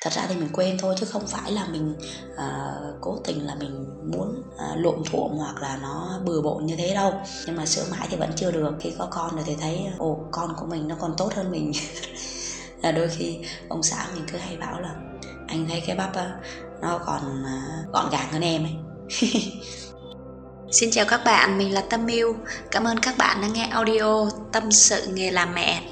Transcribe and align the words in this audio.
thật 0.00 0.12
ra 0.12 0.26
thì 0.28 0.36
mình 0.36 0.48
quên 0.52 0.78
thôi 0.78 0.94
chứ 0.98 1.06
không 1.06 1.26
phải 1.26 1.52
là 1.52 1.66
mình 1.66 1.96
uh, 2.32 3.00
cố 3.00 3.18
tình 3.24 3.46
là 3.46 3.54
mình 3.54 3.86
muốn 4.12 4.42
uh, 4.54 4.78
lộn 4.78 5.02
thuộm 5.10 5.32
hoặc 5.32 5.62
là 5.62 5.78
nó 5.82 6.20
bừa 6.24 6.40
bộn 6.40 6.66
như 6.66 6.76
thế 6.76 6.94
đâu 6.94 7.12
nhưng 7.46 7.56
mà 7.56 7.66
sửa 7.66 7.84
mãi 7.90 8.06
thì 8.10 8.16
vẫn 8.16 8.30
chưa 8.36 8.50
được 8.50 8.74
khi 8.80 8.92
có 8.98 9.08
con 9.10 9.34
rồi 9.34 9.44
thì 9.46 9.56
thấy 9.60 9.86
ồ 9.98 10.18
con 10.30 10.54
của 10.56 10.66
mình 10.66 10.88
nó 10.88 10.96
còn 11.00 11.14
tốt 11.16 11.34
hơn 11.34 11.50
mình 11.50 11.72
là 12.82 12.92
đôi 12.92 13.08
khi 13.08 13.38
ông 13.68 13.82
xã 13.82 14.06
mình 14.14 14.24
cứ 14.32 14.38
hay 14.38 14.56
bảo 14.56 14.80
là 14.80 14.94
anh 15.48 15.66
thấy 15.68 15.82
cái 15.86 15.96
bắp 15.96 16.16
á, 16.16 16.36
nó 16.82 16.98
còn 17.06 17.44
ờ, 17.44 17.58
gọn 17.92 18.10
gàng 18.12 18.32
hơn 18.32 18.42
em 18.42 18.64
ấy 18.64 18.74
Xin 20.72 20.90
chào 20.90 21.04
các 21.08 21.20
bạn, 21.24 21.58
mình 21.58 21.74
là 21.74 21.80
Tâm 21.90 22.06
Miu. 22.06 22.36
Cảm 22.70 22.84
ơn 22.84 22.98
các 22.98 23.18
bạn 23.18 23.40
đã 23.42 23.48
nghe 23.48 23.68
audio 23.70 24.30
Tâm 24.52 24.72
sự 24.72 25.06
nghề 25.06 25.30
làm 25.30 25.54
mẹ. 25.54 25.82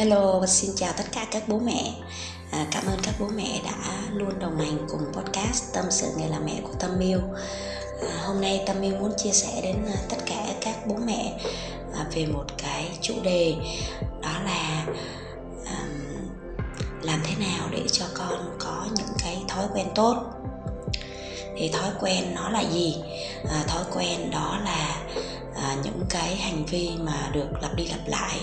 Hello 0.00 0.46
xin 0.46 0.70
chào 0.76 0.92
tất 0.96 1.04
cả 1.12 1.26
các 1.30 1.42
bố 1.48 1.58
mẹ. 1.58 1.92
À, 2.50 2.66
cảm 2.70 2.86
ơn 2.86 2.98
các 3.02 3.14
bố 3.20 3.26
mẹ 3.36 3.60
đã 3.64 4.02
luôn 4.12 4.38
đồng 4.38 4.58
hành 4.58 4.78
cùng 4.88 5.00
podcast 5.12 5.74
Tâm 5.74 5.84
sự 5.90 6.06
nghề 6.16 6.28
làm 6.28 6.44
mẹ 6.44 6.60
của 6.62 6.72
Tâm 6.80 6.90
Miu. 6.98 7.18
À, 8.08 8.22
hôm 8.24 8.40
nay 8.40 8.62
Tâm 8.66 8.80
Miu 8.80 8.96
muốn 8.96 9.12
chia 9.16 9.30
sẻ 9.30 9.60
đến 9.62 9.76
à, 9.86 9.96
tất 10.08 10.16
cả 10.26 10.46
các 10.60 10.86
bố 10.86 10.94
mẹ 11.06 11.40
à, 11.94 12.06
về 12.14 12.26
một 12.26 12.44
cái 12.58 12.88
chủ 13.00 13.14
đề 13.22 13.54
đó 14.22 14.32
là 14.44 14.86
à, 15.66 15.86
làm 17.02 17.22
thế 17.24 17.46
nào 17.46 17.68
để 17.70 17.82
cho 17.92 18.04
con 18.14 18.56
có 18.58 18.86
những 18.96 19.14
cái 19.18 19.38
thói 19.48 19.64
quen 19.74 19.86
tốt 19.94 20.16
thì 21.56 21.68
thói 21.68 21.90
quen 22.00 22.34
nó 22.34 22.48
là 22.48 22.60
gì 22.60 22.96
à, 23.50 23.64
thói 23.68 23.84
quen 23.94 24.30
đó 24.30 24.58
là 24.64 25.02
những 25.84 26.02
cái 26.10 26.36
hành 26.36 26.64
vi 26.64 26.90
mà 27.04 27.30
được 27.32 27.48
lặp 27.62 27.76
đi 27.76 27.86
lặp 27.86 28.08
lại 28.08 28.40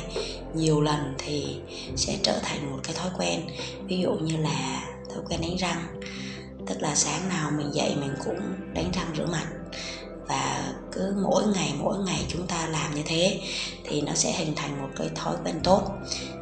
nhiều 0.53 0.81
lần 0.81 1.13
thì 1.17 1.57
sẽ 1.95 2.17
trở 2.23 2.39
thành 2.43 2.71
một 2.71 2.79
cái 2.83 2.95
thói 2.95 3.09
quen. 3.17 3.41
Ví 3.83 3.99
dụ 3.99 4.11
như 4.11 4.37
là 4.37 4.83
thói 5.09 5.23
quen 5.29 5.41
đánh 5.41 5.57
răng 5.57 6.01
tức 6.67 6.81
là 6.81 6.95
sáng 6.95 7.29
nào 7.29 7.51
mình 7.57 7.73
dậy 7.73 7.95
mình 8.01 8.13
cũng 8.25 8.39
đánh 8.73 8.91
răng 8.93 9.13
rửa 9.17 9.25
mặt. 9.25 9.47
Và 10.27 10.73
cứ 10.91 11.15
mỗi 11.21 11.43
ngày 11.47 11.73
mỗi 11.79 11.97
ngày 11.97 12.25
chúng 12.27 12.47
ta 12.47 12.67
làm 12.67 12.95
như 12.95 13.03
thế 13.05 13.39
thì 13.83 14.01
nó 14.01 14.13
sẽ 14.13 14.31
hình 14.31 14.55
thành 14.55 14.81
một 14.81 14.89
cái 14.95 15.09
thói 15.15 15.35
quen 15.45 15.59
tốt. 15.63 15.81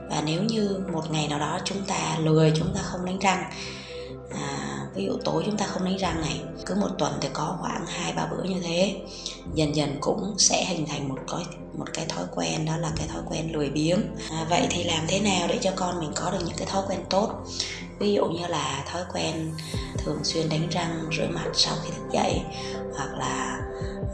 Và 0.09 0.21
nếu 0.25 0.43
như 0.43 0.79
một 0.93 1.11
ngày 1.11 1.27
nào 1.27 1.39
đó 1.39 1.59
chúng 1.65 1.81
ta 1.87 2.17
lười 2.19 2.53
chúng 2.55 2.73
ta 2.75 2.81
không 2.81 3.05
đánh 3.05 3.19
răng 3.19 3.43
à, 4.31 4.79
ví 4.95 5.05
dụ 5.05 5.17
tối 5.25 5.43
chúng 5.45 5.57
ta 5.57 5.65
không 5.65 5.85
đánh 5.85 5.97
răng 5.97 6.21
này 6.21 6.41
cứ 6.65 6.75
một 6.75 6.89
tuần 6.97 7.13
thì 7.21 7.29
có 7.33 7.57
khoảng 7.61 7.85
hai 7.85 8.13
ba 8.13 8.25
bữa 8.25 8.43
như 8.43 8.61
thế. 8.63 8.95
Dần 9.53 9.75
dần 9.75 9.97
cũng 10.01 10.35
sẽ 10.37 10.65
hình 10.65 10.85
thành 10.85 11.09
một 11.09 11.19
cái 11.31 11.45
một 11.77 11.85
cái 11.93 12.05
thói 12.05 12.25
quen 12.35 12.65
đó 12.65 12.77
là 12.77 12.91
cái 12.95 13.07
thói 13.07 13.21
quen 13.29 13.51
lười 13.53 13.69
biếng. 13.69 13.99
À, 14.31 14.45
vậy 14.49 14.67
thì 14.69 14.83
làm 14.83 15.05
thế 15.07 15.19
nào 15.19 15.47
để 15.47 15.57
cho 15.61 15.71
con 15.75 15.99
mình 15.99 16.11
có 16.15 16.31
được 16.31 16.39
những 16.45 16.57
cái 16.57 16.67
thói 16.67 16.83
quen 16.89 16.99
tốt? 17.09 17.29
Ví 17.99 18.13
dụ 18.13 18.25
như 18.25 18.47
là 18.47 18.83
thói 18.91 19.01
quen 19.13 19.51
thường 19.97 20.23
xuyên 20.23 20.49
đánh 20.49 20.69
răng 20.69 21.09
rửa 21.17 21.27
mặt 21.27 21.45
sau 21.53 21.75
khi 21.83 21.89
thức 21.91 22.03
dậy 22.11 22.41
hoặc 22.95 23.09
là 23.17 23.59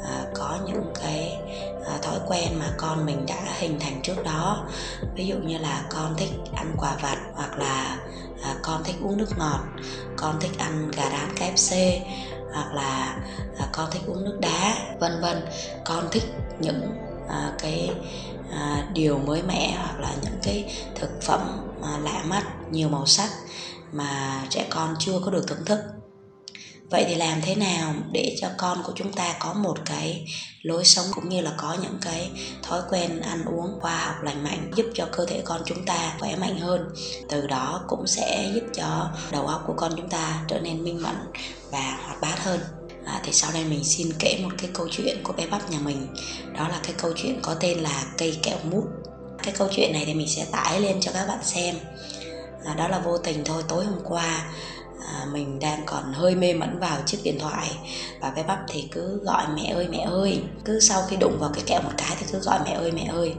à, 0.03 0.25
có 0.33 0.57
những 0.67 0.93
cái 1.01 1.37
à, 1.85 1.97
thói 2.01 2.19
quen 2.27 2.59
mà 2.59 2.73
con 2.77 3.05
mình 3.05 3.25
đã 3.25 3.55
hình 3.59 3.79
thành 3.79 4.01
trước 4.03 4.23
đó. 4.23 4.67
Ví 5.15 5.25
dụ 5.25 5.35
như 5.35 5.57
là 5.57 5.83
con 5.89 6.15
thích 6.17 6.31
ăn 6.55 6.75
quà 6.77 6.97
vặt 7.01 7.17
hoặc 7.35 7.57
là 7.57 7.97
à, 8.43 8.55
con 8.61 8.83
thích 8.83 8.95
uống 9.01 9.17
nước 9.17 9.37
ngọt 9.37 9.59
con 10.17 10.39
thích 10.39 10.57
ăn 10.57 10.91
gà 10.91 11.09
rán 11.09 11.35
KFC 11.35 11.99
hoặc 12.53 12.73
là 12.73 13.19
à, 13.57 13.69
con 13.71 13.89
thích 13.91 14.01
uống 14.07 14.25
nước 14.25 14.37
đá 14.41 14.75
vân 14.99 15.21
vân. 15.21 15.37
Con 15.85 16.07
thích 16.11 16.23
những 16.59 16.97
à, 17.29 17.53
cái 17.59 17.91
à, 18.51 18.87
điều 18.93 19.17
mới 19.17 19.43
mẻ 19.43 19.75
hoặc 19.77 19.99
là 19.99 20.15
những 20.21 20.39
cái 20.43 20.73
thực 20.95 21.21
phẩm 21.21 21.39
à, 21.83 21.97
lạ 22.03 22.23
mắt 22.25 22.43
nhiều 22.71 22.89
màu 22.89 23.05
sắc 23.05 23.29
mà 23.91 24.41
trẻ 24.49 24.67
con 24.69 24.95
chưa 24.99 25.19
có 25.25 25.31
được 25.31 25.47
thưởng 25.47 25.65
thức 25.65 25.79
vậy 26.91 27.05
thì 27.07 27.15
làm 27.15 27.41
thế 27.41 27.55
nào 27.55 27.93
để 28.11 28.35
cho 28.41 28.47
con 28.57 28.83
của 28.83 28.93
chúng 28.95 29.13
ta 29.13 29.35
có 29.39 29.53
một 29.53 29.77
cái 29.85 30.25
lối 30.61 30.85
sống 30.85 31.05
cũng 31.11 31.29
như 31.29 31.41
là 31.41 31.51
có 31.57 31.77
những 31.81 31.97
cái 32.01 32.31
thói 32.63 32.81
quen 32.89 33.21
ăn 33.21 33.45
uống 33.45 33.79
khoa 33.81 33.97
học 33.97 34.15
lành 34.23 34.43
mạnh 34.43 34.71
giúp 34.75 34.85
cho 34.93 35.07
cơ 35.11 35.25
thể 35.25 35.41
con 35.45 35.61
chúng 35.65 35.85
ta 35.85 36.15
khỏe 36.19 36.35
mạnh 36.35 36.59
hơn? 36.59 36.89
Từ 37.29 37.47
đó 37.47 37.83
cũng 37.87 38.07
sẽ 38.07 38.51
giúp 38.55 38.63
cho 38.73 39.09
đầu 39.31 39.47
óc 39.47 39.63
của 39.67 39.73
con 39.77 39.91
chúng 39.97 40.09
ta 40.09 40.43
trở 40.47 40.59
nên 40.59 40.83
minh 40.83 41.01
mẫn 41.01 41.15
và 41.71 41.97
hoạt 42.05 42.21
bát 42.21 42.43
hơn. 42.43 42.59
À, 43.05 43.21
thì 43.23 43.31
sau 43.33 43.51
đây 43.53 43.63
mình 43.63 43.83
xin 43.83 44.11
kể 44.19 44.39
một 44.43 44.51
cái 44.57 44.69
câu 44.73 44.87
chuyện 44.91 45.23
của 45.23 45.33
bé 45.33 45.47
bắp 45.47 45.71
nhà 45.71 45.79
mình. 45.79 46.07
Đó 46.57 46.67
là 46.67 46.79
cái 46.83 46.93
câu 46.97 47.13
chuyện 47.15 47.39
có 47.41 47.53
tên 47.53 47.79
là 47.79 48.03
cây 48.17 48.39
kẹo 48.43 48.57
mút. 48.71 48.83
Cái 49.43 49.53
câu 49.57 49.67
chuyện 49.71 49.93
này 49.93 50.03
thì 50.05 50.13
mình 50.13 50.27
sẽ 50.27 50.45
tải 50.51 50.79
lên 50.79 50.97
cho 51.01 51.11
các 51.13 51.27
bạn 51.27 51.43
xem. 51.43 51.75
À, 52.65 52.73
đó 52.73 52.87
là 52.87 52.99
vô 52.99 53.17
tình 53.17 53.43
thôi 53.45 53.63
tối 53.67 53.85
hôm 53.85 53.99
qua 54.03 54.53
à, 55.07 55.25
mình 55.31 55.59
đang 55.59 55.83
còn 55.85 56.13
hơi 56.13 56.35
mê 56.35 56.53
mẩn 56.53 56.79
vào 56.79 56.97
chiếc 57.05 57.17
điện 57.23 57.39
thoại. 57.39 57.67
Và 58.19 58.31
bé 58.31 58.43
bắp 58.43 58.59
thì 58.67 58.87
cứ 58.91 59.19
gọi 59.23 59.45
mẹ 59.55 59.73
ơi 59.75 59.87
mẹ 59.91 60.07
ơi. 60.09 60.41
Cứ 60.65 60.79
sau 60.79 61.03
khi 61.09 61.15
đụng 61.15 61.37
vào 61.39 61.51
cái 61.53 61.63
kẹo 61.67 61.81
một 61.81 61.91
cái 61.97 62.15
thì 62.19 62.25
cứ 62.31 62.39
gọi 62.39 62.59
mẹ 62.65 62.71
ơi 62.71 62.91
mẹ 62.91 63.09
ơi. 63.13 63.33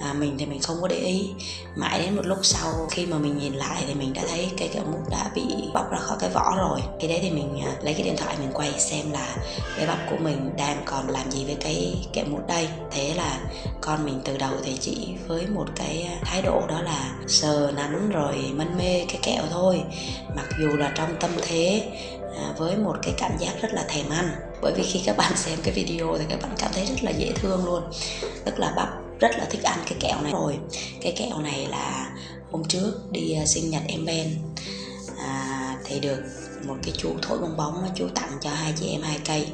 À, 0.00 0.12
mình 0.12 0.38
thì 0.38 0.46
mình 0.46 0.60
không 0.62 0.76
có 0.80 0.88
để 0.88 0.96
ý. 0.96 1.30
Mãi 1.76 1.98
đến 1.98 2.16
một 2.16 2.26
lúc 2.26 2.38
sau 2.42 2.86
khi 2.90 3.06
mà 3.06 3.18
mình 3.18 3.38
nhìn 3.38 3.54
lại 3.54 3.84
thì 3.86 3.94
mình 3.94 4.12
đã 4.12 4.22
thấy 4.28 4.50
cái 4.56 4.68
kẹo 4.68 4.84
mút 4.84 5.10
đã 5.10 5.30
bị 5.34 5.42
bóc 5.74 5.90
ra 5.90 5.98
khỏi 5.98 6.16
cái 6.20 6.30
vỏ 6.30 6.54
rồi. 6.58 6.80
Khi 7.00 7.08
đấy 7.08 7.18
thì 7.22 7.30
mình 7.30 7.60
à, 7.60 7.72
lấy 7.82 7.94
cái 7.94 8.02
điện 8.02 8.16
thoại 8.16 8.36
mình 8.38 8.50
quay 8.54 8.72
xem 8.80 9.10
là 9.12 9.36
bé 9.78 9.86
bắp 9.86 9.98
của 10.10 10.16
mình 10.16 10.50
đang 10.56 10.82
còn 10.84 11.08
làm 11.08 11.30
gì 11.30 11.44
với 11.44 11.56
cái 11.60 11.94
kẹo 12.12 12.24
mút 12.30 12.46
đây. 12.46 12.68
Thế 12.90 13.14
là 13.14 13.40
con 13.80 14.04
mình 14.04 14.20
từ 14.24 14.36
đầu 14.36 14.52
thì 14.64 14.76
chỉ 14.80 15.08
với 15.26 15.46
một 15.46 15.66
cái 15.76 16.02
à, 16.02 16.18
thái 16.24 16.42
độ 16.42 16.66
đó 16.68 16.82
là 16.82 17.10
sờ 17.28 17.72
nắn 17.76 18.10
rồi 18.10 18.52
mân 18.54 18.76
mê 18.78 19.04
cái 19.08 19.18
kẹo 19.22 19.42
thôi. 19.50 19.82
Mặc 20.36 20.46
dù 20.60 20.68
là 20.68 20.92
trong 20.94 21.16
tâm 21.20 21.30
thế 21.42 21.88
à, 22.36 22.54
với 22.58 22.76
một 22.76 22.96
cái 23.02 23.14
cảm 23.18 23.32
giác 23.38 23.52
rất 23.62 23.72
là 23.72 23.84
thèm 23.88 24.10
ăn. 24.10 24.30
Bởi 24.62 24.72
vì 24.76 24.82
khi 24.82 25.02
các 25.04 25.16
bạn 25.16 25.32
xem 25.36 25.58
cái 25.62 25.74
video 25.74 26.16
thì 26.18 26.24
các 26.28 26.42
bạn 26.42 26.54
cảm 26.58 26.70
thấy 26.74 26.86
rất 26.86 27.04
là 27.04 27.10
dễ 27.10 27.32
thương 27.32 27.64
luôn. 27.64 27.82
Tức 28.44 28.58
là 28.58 28.72
bắp 28.76 28.88
rất 29.20 29.38
là 29.38 29.44
thích 29.50 29.62
ăn 29.62 29.78
cái 29.84 29.98
kẹo 30.00 30.22
này. 30.22 30.32
Rồi 30.32 30.58
cái 31.00 31.12
kẹo 31.16 31.38
này 31.38 31.66
là 31.70 32.10
hôm 32.50 32.64
trước 32.64 32.92
đi 33.10 33.32
à, 33.32 33.46
sinh 33.46 33.70
nhật 33.70 33.82
em 33.88 34.04
Ben. 34.04 34.38
À, 35.18 35.76
thì 35.84 36.00
được 36.00 36.22
một 36.66 36.76
cái 36.82 36.94
chú 36.96 37.14
thổi 37.22 37.38
bong 37.38 37.56
bóng 37.56 37.88
chú 37.94 38.08
tặng 38.14 38.30
cho 38.40 38.50
hai 38.50 38.72
chị 38.80 38.88
em 38.88 39.02
hai 39.02 39.18
cây 39.24 39.46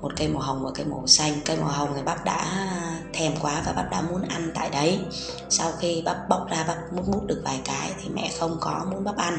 một 0.00 0.12
cây 0.16 0.28
màu 0.28 0.42
hồng 0.42 0.64
và 0.64 0.70
cây 0.74 0.86
màu 0.86 1.06
xanh. 1.06 1.32
Cây 1.44 1.56
màu 1.56 1.68
hồng 1.68 1.92
thì 1.96 2.02
bắp 2.02 2.24
đã 2.24 2.68
thèm 3.12 3.32
quá 3.42 3.62
và 3.66 3.72
bắp 3.72 3.90
đã 3.90 4.00
muốn 4.00 4.22
ăn 4.22 4.50
tại 4.54 4.70
đấy. 4.70 5.00
Sau 5.48 5.72
khi 5.78 6.02
bắp 6.04 6.28
bóc 6.28 6.46
ra 6.50 6.64
bắp 6.68 6.92
mút 6.92 7.08
mút 7.08 7.26
được 7.26 7.42
vài 7.44 7.60
cái 7.64 7.92
thì 8.02 8.08
mẹ 8.08 8.30
không 8.38 8.56
có 8.60 8.86
muốn 8.90 9.04
bắp 9.04 9.16
ăn. 9.16 9.38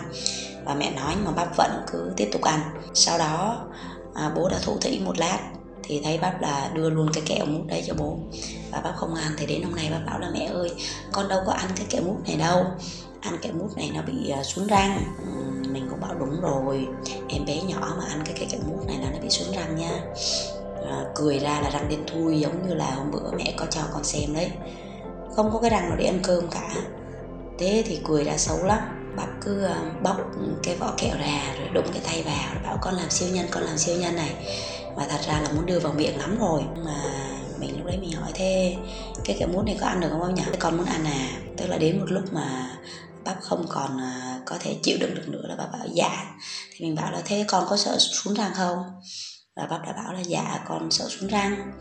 Và 0.66 0.76
mẹ 0.76 0.92
nói 0.92 1.16
mà 1.26 1.32
bắp 1.32 1.58
vẫn 1.58 1.72
cứ 1.92 2.12
tiếp 2.18 2.30
tục 2.32 2.42
ăn. 2.42 2.60
Sau 2.94 3.18
đó 3.18 3.66
à, 4.14 4.32
bố 4.36 4.50
đã 4.50 4.60
thủ 4.64 4.78
thị 4.82 5.02
một 5.06 5.20
lát 5.20 5.40
thì 5.84 6.02
thấy 6.04 6.18
bắp 6.18 6.42
là 6.42 6.72
đưa 6.74 6.90
luôn 6.90 7.10
cái 7.14 7.24
kẹo 7.26 7.46
mút 7.46 7.64
đấy 7.68 7.84
cho 7.88 7.94
bố. 7.94 8.18
Và 8.72 8.82
bắp 8.82 8.96
không 8.98 9.16
ăn 9.16 9.32
thì 9.38 9.46
đến 9.46 9.64
hôm 9.64 9.76
nay 9.76 9.90
bắp 9.92 10.06
bảo 10.06 10.20
là 10.20 10.30
mẹ 10.34 10.46
ơi 10.46 10.72
con 11.12 11.28
đâu 11.28 11.42
có 11.46 11.54
ăn 11.54 11.70
cái 11.76 11.86
kẹo 11.90 12.02
mút 12.02 12.18
này 12.28 12.36
đâu. 12.36 12.66
Ăn 13.22 13.38
kẹo 13.42 13.54
mút 13.54 13.78
này 13.78 13.92
nó 13.94 14.02
bị 14.02 14.34
uh, 14.40 14.46
xuống 14.46 14.68
răng 14.68 15.04
bảo 16.02 16.14
đúng 16.20 16.42
rồi. 16.42 16.88
Em 17.30 17.46
bé 17.46 17.62
nhỏ 17.62 17.94
mà 17.98 18.06
ăn 18.10 18.22
cái 18.26 18.36
kẹo 18.36 18.60
mút 18.68 18.88
này 18.88 18.98
là 18.98 19.10
nó 19.12 19.20
bị 19.24 19.30
xuống 19.30 19.56
răng 19.56 19.76
nha. 19.76 19.92
À, 20.90 21.06
cười 21.16 21.40
ra 21.40 21.62
là 21.62 21.70
răng 21.70 21.90
đen 21.90 22.00
thui 22.08 22.40
giống 22.40 22.68
như 22.68 22.74
là 22.74 22.92
hôm 22.92 23.12
bữa 23.12 23.32
mẹ 23.38 23.54
có 23.58 23.66
cho 23.66 23.82
con 23.94 24.04
xem 24.04 24.34
đấy. 24.34 24.52
Không 25.36 25.50
có 25.54 25.60
cái 25.60 25.70
răng 25.70 25.90
nào 25.90 25.98
để 25.98 26.06
ăn 26.06 26.20
cơm 26.24 26.48
cả. 26.52 26.70
Thế 27.60 27.84
thì 27.86 28.00
cười 28.08 28.24
ra 28.24 28.38
xấu 28.38 28.64
lắm. 28.64 28.80
Bắp 29.16 29.30
cứ 29.42 29.64
ờ, 29.64 29.76
bóc 30.04 30.18
cái 30.64 30.76
vỏ 30.76 30.94
kẹo 30.98 31.18
ra 31.18 31.56
rồi 31.60 31.70
đụng 31.74 31.86
cái 31.94 32.02
tay 32.06 32.24
vào 32.26 32.54
rồi 32.54 32.64
bảo 32.64 32.78
con 32.82 32.94
làm 32.94 33.10
siêu 33.10 33.30
nhân 33.34 33.46
con 33.52 33.64
làm 33.64 33.78
siêu 33.78 33.98
nhân 34.00 34.16
này. 34.16 34.36
Mà 34.98 35.06
thật 35.10 35.20
ra 35.28 35.42
là 35.42 35.50
muốn 35.56 35.66
đưa 35.66 35.80
vào 35.80 35.94
miệng 35.94 36.20
lắm 36.20 36.38
rồi. 36.40 36.62
Mà 36.86 37.04
mình 37.60 37.78
lúc 37.78 37.86
đấy 37.86 37.98
mình 38.02 38.12
hỏi 38.12 38.32
thế 38.34 38.76
cái 39.26 39.36
kẹo 39.40 39.48
mút 39.48 39.66
này 39.66 39.78
có 39.82 39.88
ăn 39.88 40.00
được 40.00 40.08
không 40.10 40.36
nhỉ? 40.36 40.44
Con 40.60 40.78
muốn 40.78 40.86
ăn 40.86 41.06
à. 41.06 41.30
Tức 41.58 41.68
là 41.68 41.78
đến 41.78 42.00
một 42.00 42.06
lúc 42.10 42.24
mà 42.34 42.78
bắp 43.24 43.42
không 43.42 43.66
còn 43.70 43.98
ờ, 43.98 44.31
có 44.46 44.58
thể 44.60 44.76
chịu 44.84 44.98
đựng 45.00 45.16
được 45.16 45.30
nữa 45.30 45.44
là 45.44 45.56
bà 45.58 45.66
bảo 45.66 45.88
dạ. 45.94 46.26
Thì 46.72 46.86
mình 46.86 46.96
bảo 46.96 47.12
là 47.12 47.22
thế 47.26 47.46
con 47.48 47.66
có 47.70 47.78
sợ 47.78 47.98
xuống 48.00 48.34
răng 48.34 48.52
không? 48.56 48.78
Và 49.56 49.68
bác 49.70 49.80
đã 49.86 49.94
bảo 49.94 50.14
là 50.14 50.22
dạ 50.22 50.64
con 50.68 50.92
sợ 50.92 51.06
xuống 51.10 51.30
răng. 51.30 51.72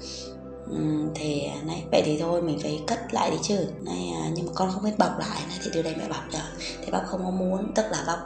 Uhm, 0.70 1.08
thì 1.14 1.44
à, 1.44 1.56
này 1.66 1.84
vậy 1.92 2.02
thì 2.04 2.18
thôi 2.20 2.42
mình 2.42 2.58
phải 2.62 2.80
cất 2.86 3.14
lại 3.14 3.30
đi 3.30 3.36
chứ. 3.42 3.66
Này 3.80 4.10
à, 4.22 4.30
nhưng 4.34 4.46
mà 4.46 4.52
con 4.54 4.70
không 4.72 4.84
biết 4.84 4.98
bọc 4.98 5.18
lại 5.18 5.42
này 5.48 5.58
thì 5.64 5.70
đưa 5.70 5.82
đây 5.82 5.94
mẹ 5.98 6.08
bọc 6.08 6.24
cho. 6.32 6.38
Thì 6.84 6.92
bác 6.92 7.02
không 7.06 7.24
có 7.24 7.30
muốn 7.30 7.72
tức 7.74 7.84
là 7.90 8.04
bác 8.06 8.18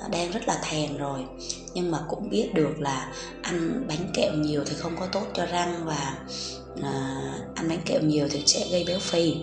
à, 0.00 0.08
đang 0.08 0.30
rất 0.30 0.48
là 0.48 0.60
thèm 0.62 0.96
rồi. 0.96 1.26
Nhưng 1.74 1.90
mà 1.90 1.98
cũng 2.08 2.30
biết 2.30 2.50
được 2.54 2.80
là 2.80 3.12
ăn 3.42 3.84
bánh 3.88 4.10
kẹo 4.14 4.32
nhiều 4.32 4.64
thì 4.66 4.74
không 4.78 4.96
có 5.00 5.06
tốt 5.06 5.26
cho 5.34 5.46
răng 5.46 5.86
và 5.86 6.14
à, 6.82 7.22
ăn 7.54 7.68
bánh 7.68 7.82
kẹo 7.84 8.00
nhiều 8.00 8.28
thì 8.30 8.42
sẽ 8.46 8.68
gây 8.70 8.84
béo 8.84 8.98
phì. 8.98 9.36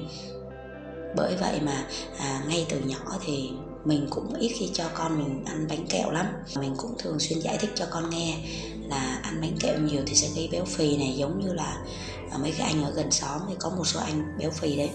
Bởi 1.15 1.35
vậy 1.35 1.59
mà 1.61 1.85
à, 2.19 2.41
ngay 2.47 2.65
từ 2.69 2.79
nhỏ 2.79 3.19
thì 3.25 3.49
mình 3.85 4.07
cũng 4.09 4.33
ít 4.33 4.51
khi 4.59 4.69
cho 4.73 4.89
con 4.93 5.17
mình 5.17 5.45
ăn 5.45 5.67
bánh 5.69 5.87
kẹo 5.89 6.11
lắm. 6.11 6.25
Mình 6.59 6.73
cũng 6.77 6.95
thường 6.97 7.19
xuyên 7.19 7.39
giải 7.39 7.57
thích 7.57 7.71
cho 7.75 7.85
con 7.89 8.09
nghe 8.09 8.37
là 8.89 9.19
ăn 9.23 9.41
bánh 9.41 9.57
kẹo 9.59 9.79
nhiều 9.79 10.01
thì 10.05 10.15
sẽ 10.15 10.27
gây 10.35 10.49
béo 10.51 10.65
phì 10.65 10.97
này, 10.97 11.15
giống 11.17 11.39
như 11.45 11.53
là 11.53 11.85
mấy 12.39 12.53
cái 12.57 12.71
anh 12.71 12.83
ở 12.83 12.91
gần 12.91 13.11
xóm 13.11 13.41
thì 13.49 13.55
có 13.59 13.69
một 13.69 13.85
số 13.85 13.99
anh 13.99 14.37
béo 14.37 14.51
phì 14.51 14.75
đấy 14.75 14.89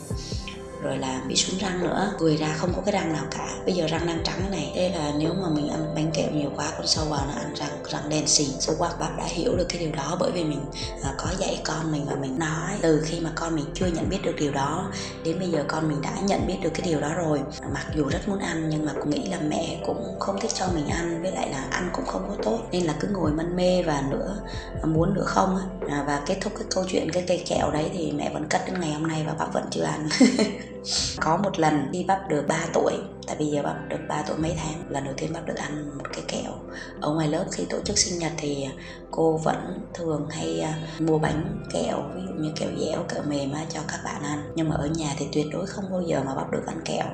rồi 0.82 0.98
là 0.98 1.20
bị 1.28 1.36
sún 1.36 1.58
răng 1.58 1.80
nữa. 1.80 2.14
Cười 2.18 2.36
ra 2.36 2.54
không 2.56 2.72
có 2.76 2.82
cái 2.86 2.92
răng 2.92 3.12
nào 3.12 3.24
cả. 3.30 3.48
Bây 3.64 3.74
giờ 3.74 3.86
răng 3.86 4.06
đang 4.06 4.22
trắng 4.24 4.50
này. 4.50 4.72
Thế 4.74 4.88
là 4.88 5.12
nếu 5.18 5.34
mà 5.34 5.48
mình 5.48 5.68
ăn 5.68 5.92
bánh 5.94 6.10
kẹo 6.14 6.30
nhiều 6.30 6.50
quá 6.56 6.72
con 6.76 6.86
sâu 6.86 7.04
vào 7.04 7.26
nó 7.26 7.40
ăn 7.40 7.54
răng 7.54 7.70
răng 7.88 8.08
đen 8.08 8.26
xì. 8.26 8.46
Số 8.60 8.72
quá 8.78 8.90
bác 9.00 9.10
đã 9.18 9.24
hiểu 9.24 9.56
được 9.56 9.66
cái 9.68 9.78
điều 9.78 9.92
đó 9.92 10.16
bởi 10.20 10.30
vì 10.32 10.44
mình 10.44 10.64
à, 11.02 11.14
có 11.18 11.26
dạy 11.38 11.60
con 11.64 11.92
mình 11.92 12.06
và 12.06 12.14
mình 12.14 12.38
nói. 12.38 12.78
Từ 12.80 13.02
khi 13.04 13.20
mà 13.20 13.30
con 13.34 13.54
mình 13.56 13.64
chưa 13.74 13.86
nhận 13.86 14.08
biết 14.08 14.18
được 14.22 14.34
điều 14.38 14.52
đó 14.52 14.90
đến 15.24 15.38
bây 15.38 15.48
giờ 15.48 15.64
con 15.68 15.88
mình 15.88 16.00
đã 16.02 16.12
nhận 16.22 16.46
biết 16.46 16.56
được 16.62 16.70
cái 16.74 16.86
điều 16.86 17.00
đó 17.00 17.14
rồi. 17.14 17.40
Mặc 17.74 17.86
dù 17.96 18.04
rất 18.08 18.28
muốn 18.28 18.38
ăn 18.38 18.68
nhưng 18.68 18.86
mà 18.86 18.92
cũng 18.92 19.10
nghĩ 19.10 19.26
là 19.28 19.38
mẹ 19.48 19.80
cũng 19.86 20.16
không 20.20 20.40
thích 20.40 20.50
cho 20.54 20.66
mình 20.74 20.88
ăn 20.88 21.22
với 21.22 21.32
lại 21.32 21.50
là 21.50 21.66
ăn 21.70 21.90
cũng 21.92 22.06
không 22.06 22.24
có 22.28 22.36
tốt 22.42 22.60
nên 22.72 22.84
là 22.84 22.94
cứ 23.00 23.08
ngồi 23.08 23.32
mân 23.32 23.56
mê 23.56 23.82
và 23.82 24.02
nữa 24.10 24.36
à, 24.82 24.86
muốn 24.86 25.14
nữa 25.14 25.24
không 25.26 25.58
à, 25.88 26.04
và 26.06 26.22
kết 26.26 26.38
thúc 26.40 26.52
cái 26.56 26.66
câu 26.74 26.84
chuyện 26.88 27.10
cái 27.12 27.24
cây 27.28 27.44
kẹo 27.48 27.70
đấy 27.70 27.90
thì 27.94 28.12
mẹ 28.12 28.30
vẫn 28.34 28.46
cất 28.48 28.62
đến 28.66 28.80
ngày 28.80 28.92
hôm 28.92 29.06
nay 29.06 29.24
và 29.26 29.34
bác 29.38 29.52
vẫn 29.52 29.64
chưa 29.70 29.82
ăn. 29.82 30.08
có 31.20 31.36
một 31.36 31.58
lần 31.58 31.88
khi 31.92 32.04
bắp 32.04 32.28
được 32.28 32.44
3 32.48 32.66
tuổi 32.72 32.92
tại 33.26 33.36
bây 33.36 33.46
giờ 33.46 33.62
bắp 33.62 33.88
được 33.88 34.00
3 34.08 34.22
tuổi 34.28 34.36
mấy 34.36 34.54
tháng 34.56 34.84
lần 34.88 35.04
đầu 35.04 35.14
tiên 35.16 35.32
bắp 35.32 35.46
được 35.46 35.56
ăn 35.56 35.98
một 35.98 36.04
cái 36.12 36.24
kẹo. 36.28 36.52
Ở 37.00 37.14
ngoài 37.14 37.28
lớp 37.28 37.44
khi 37.52 37.64
tổ 37.70 37.78
chức 37.84 37.98
sinh 37.98 38.18
nhật 38.18 38.32
thì 38.36 38.68
cô 39.10 39.36
vẫn 39.36 39.88
thường 39.94 40.26
hay 40.30 40.60
à, 40.60 40.78
mua 40.98 41.18
bánh 41.18 41.64
kẹo 41.72 42.02
ví 42.14 42.22
dụ 42.28 42.34
như 42.34 42.52
kẹo 42.56 42.70
dẻo 42.80 43.02
kẹo 43.08 43.22
mềm 43.28 43.50
cho 43.68 43.80
các 43.88 44.00
bạn 44.04 44.22
ăn. 44.22 44.52
Nhưng 44.54 44.68
mà 44.68 44.76
ở 44.76 44.86
nhà 44.86 45.14
thì 45.18 45.28
tuyệt 45.32 45.46
đối 45.52 45.66
không 45.66 45.84
bao 45.90 46.02
giờ 46.02 46.22
mà 46.26 46.34
bắp 46.34 46.50
được 46.50 46.66
ăn 46.66 46.80
kẹo. 46.84 47.06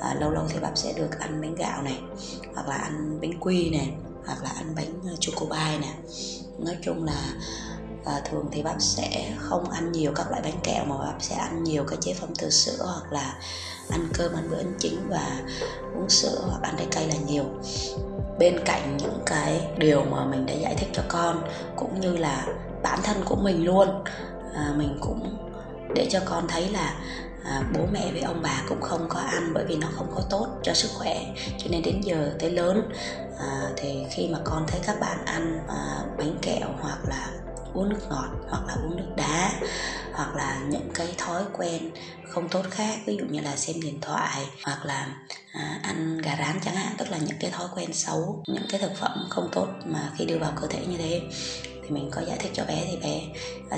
À, 0.00 0.14
lâu 0.20 0.30
lâu 0.30 0.44
thì 0.48 0.58
bắp 0.62 0.78
sẽ 0.78 0.92
được 0.92 1.18
ăn 1.18 1.40
bánh 1.40 1.54
gạo 1.54 1.82
này 1.82 2.00
hoặc 2.54 2.68
là 2.68 2.74
ăn 2.74 3.18
bánh 3.20 3.40
quy 3.40 3.70
này 3.70 3.92
hoặc 4.26 4.42
là 4.42 4.50
ăn 4.50 4.74
bánh 4.76 4.86
à, 4.86 5.12
chocolate 5.20 5.20
chocobai 5.20 5.78
này. 5.78 5.94
Nói 6.58 6.76
chung 6.82 7.04
là 7.04 7.34
và 8.04 8.22
thường 8.24 8.48
thì 8.52 8.62
bác 8.62 8.74
sẽ 8.78 9.34
không 9.38 9.70
ăn 9.70 9.92
nhiều 9.92 10.12
các 10.14 10.30
loại 10.30 10.42
bánh 10.42 10.60
kẹo 10.64 10.84
mà 10.84 10.98
bác 10.98 11.14
sẽ 11.18 11.34
ăn 11.34 11.64
nhiều 11.64 11.84
các 11.84 11.98
chế 12.00 12.14
phẩm 12.14 12.30
từ 12.38 12.50
sữa 12.50 12.84
hoặc 12.84 13.12
là 13.12 13.34
ăn 13.90 14.08
cơm 14.14 14.34
ăn 14.34 14.50
bữa 14.50 14.58
ăn 14.58 14.74
chính 14.78 15.08
và 15.08 15.40
uống 15.96 16.08
sữa 16.08 16.44
hoặc 16.48 16.62
ăn 16.62 16.74
trái 16.78 16.86
cây 16.90 17.06
là 17.06 17.14
nhiều. 17.26 17.44
Bên 18.38 18.60
cạnh 18.64 18.96
những 18.96 19.22
cái 19.26 19.68
điều 19.78 20.04
mà 20.04 20.24
mình 20.24 20.46
đã 20.46 20.54
giải 20.54 20.74
thích 20.78 20.88
cho 20.92 21.02
con 21.08 21.42
cũng 21.76 22.00
như 22.00 22.16
là 22.16 22.46
bản 22.82 22.98
thân 23.02 23.16
của 23.24 23.36
mình 23.36 23.64
luôn 23.64 23.88
à, 24.54 24.72
mình 24.76 24.98
cũng 25.00 25.36
để 25.94 26.06
cho 26.10 26.20
con 26.24 26.48
thấy 26.48 26.68
là 26.68 26.94
à, 27.44 27.62
bố 27.74 27.80
mẹ 27.92 28.12
với 28.12 28.20
ông 28.20 28.42
bà 28.42 28.62
cũng 28.68 28.80
không 28.80 29.08
có 29.08 29.20
ăn 29.20 29.50
bởi 29.54 29.64
vì 29.64 29.76
nó 29.76 29.88
không 29.96 30.12
có 30.16 30.22
tốt 30.30 30.46
cho 30.62 30.74
sức 30.74 30.88
khỏe. 30.98 31.34
Cho 31.58 31.66
nên 31.70 31.82
đến 31.82 32.00
giờ 32.00 32.32
tới 32.38 32.50
lớn 32.50 32.92
à, 33.38 33.70
thì 33.76 34.04
khi 34.10 34.28
mà 34.32 34.38
con 34.44 34.64
thấy 34.68 34.80
các 34.86 35.00
bạn 35.00 35.24
ăn 35.24 35.60
à, 35.68 36.04
bánh 36.18 36.38
kẹo 36.42 36.68
hoặc 36.80 36.98
là 37.08 37.28
uống 37.74 37.88
nước 37.88 38.00
ngọt 38.10 38.28
hoặc 38.48 38.62
là 38.66 38.74
uống 38.74 38.96
nước 38.96 39.12
đá 39.16 39.52
hoặc 40.12 40.36
là 40.36 40.60
những 40.68 40.90
cái 40.94 41.14
thói 41.18 41.42
quen 41.52 41.90
không 42.30 42.48
tốt 42.48 42.62
khác 42.70 42.98
ví 43.06 43.16
dụ 43.16 43.24
như 43.30 43.40
là 43.40 43.56
xem 43.56 43.80
điện 43.80 43.98
thoại 44.00 44.46
hoặc 44.64 44.84
là 44.84 45.06
à, 45.52 45.80
ăn 45.82 46.18
gà 46.18 46.36
rán 46.38 46.58
chẳng 46.64 46.74
hạn 46.74 46.94
tức 46.98 47.10
là 47.10 47.18
những 47.18 47.38
cái 47.40 47.50
thói 47.50 47.68
quen 47.74 47.92
xấu 47.92 48.44
những 48.46 48.66
cái 48.68 48.80
thực 48.80 48.96
phẩm 48.96 49.26
không 49.30 49.48
tốt 49.52 49.68
mà 49.84 50.12
khi 50.16 50.24
đưa 50.24 50.38
vào 50.38 50.52
cơ 50.60 50.66
thể 50.66 50.86
như 50.86 50.96
thế 50.98 51.22
mình 51.90 52.08
có 52.10 52.22
giải 52.26 52.36
thích 52.40 52.50
cho 52.54 52.64
bé 52.64 52.86
thì 52.90 52.96
bé 52.96 53.22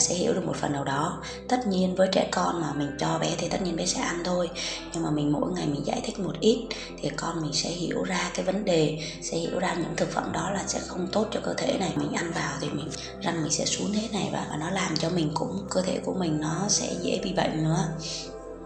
sẽ 0.00 0.14
hiểu 0.14 0.34
được 0.34 0.44
một 0.46 0.56
phần 0.56 0.72
nào 0.72 0.84
đó. 0.84 1.22
Tất 1.48 1.66
nhiên 1.66 1.94
với 1.94 2.08
trẻ 2.12 2.28
con 2.32 2.60
mà 2.60 2.72
mình 2.72 2.90
cho 2.98 3.18
bé 3.18 3.34
thì 3.38 3.48
tất 3.48 3.62
nhiên 3.62 3.76
bé 3.76 3.86
sẽ 3.86 4.00
ăn 4.00 4.22
thôi. 4.24 4.50
Nhưng 4.94 5.02
mà 5.02 5.10
mình 5.10 5.32
mỗi 5.32 5.52
ngày 5.52 5.66
mình 5.66 5.86
giải 5.86 6.00
thích 6.04 6.18
một 6.18 6.40
ít 6.40 6.66
thì 7.02 7.10
con 7.16 7.42
mình 7.42 7.52
sẽ 7.52 7.70
hiểu 7.70 8.02
ra 8.02 8.30
cái 8.34 8.44
vấn 8.44 8.64
đề, 8.64 8.98
sẽ 9.22 9.36
hiểu 9.36 9.58
ra 9.58 9.74
những 9.74 9.96
thực 9.96 10.10
phẩm 10.10 10.32
đó 10.32 10.50
là 10.50 10.64
sẽ 10.66 10.80
không 10.86 11.08
tốt 11.12 11.26
cho 11.30 11.40
cơ 11.44 11.54
thể 11.54 11.78
này. 11.78 11.92
Mình 11.96 12.12
ăn 12.12 12.32
vào 12.32 12.56
thì 12.60 12.68
mình, 12.70 12.88
răng 13.20 13.42
mình 13.42 13.52
sẽ 13.52 13.64
xuống 13.64 13.92
hết 13.92 14.08
này 14.12 14.28
và 14.32 14.56
nó 14.60 14.70
làm 14.70 14.96
cho 14.96 15.10
mình 15.10 15.30
cũng, 15.34 15.66
cơ 15.70 15.82
thể 15.82 15.98
của 16.04 16.14
mình 16.14 16.40
nó 16.40 16.68
sẽ 16.68 16.94
dễ 17.02 17.20
bị 17.22 17.32
bệnh 17.32 17.62
nữa. 17.62 17.84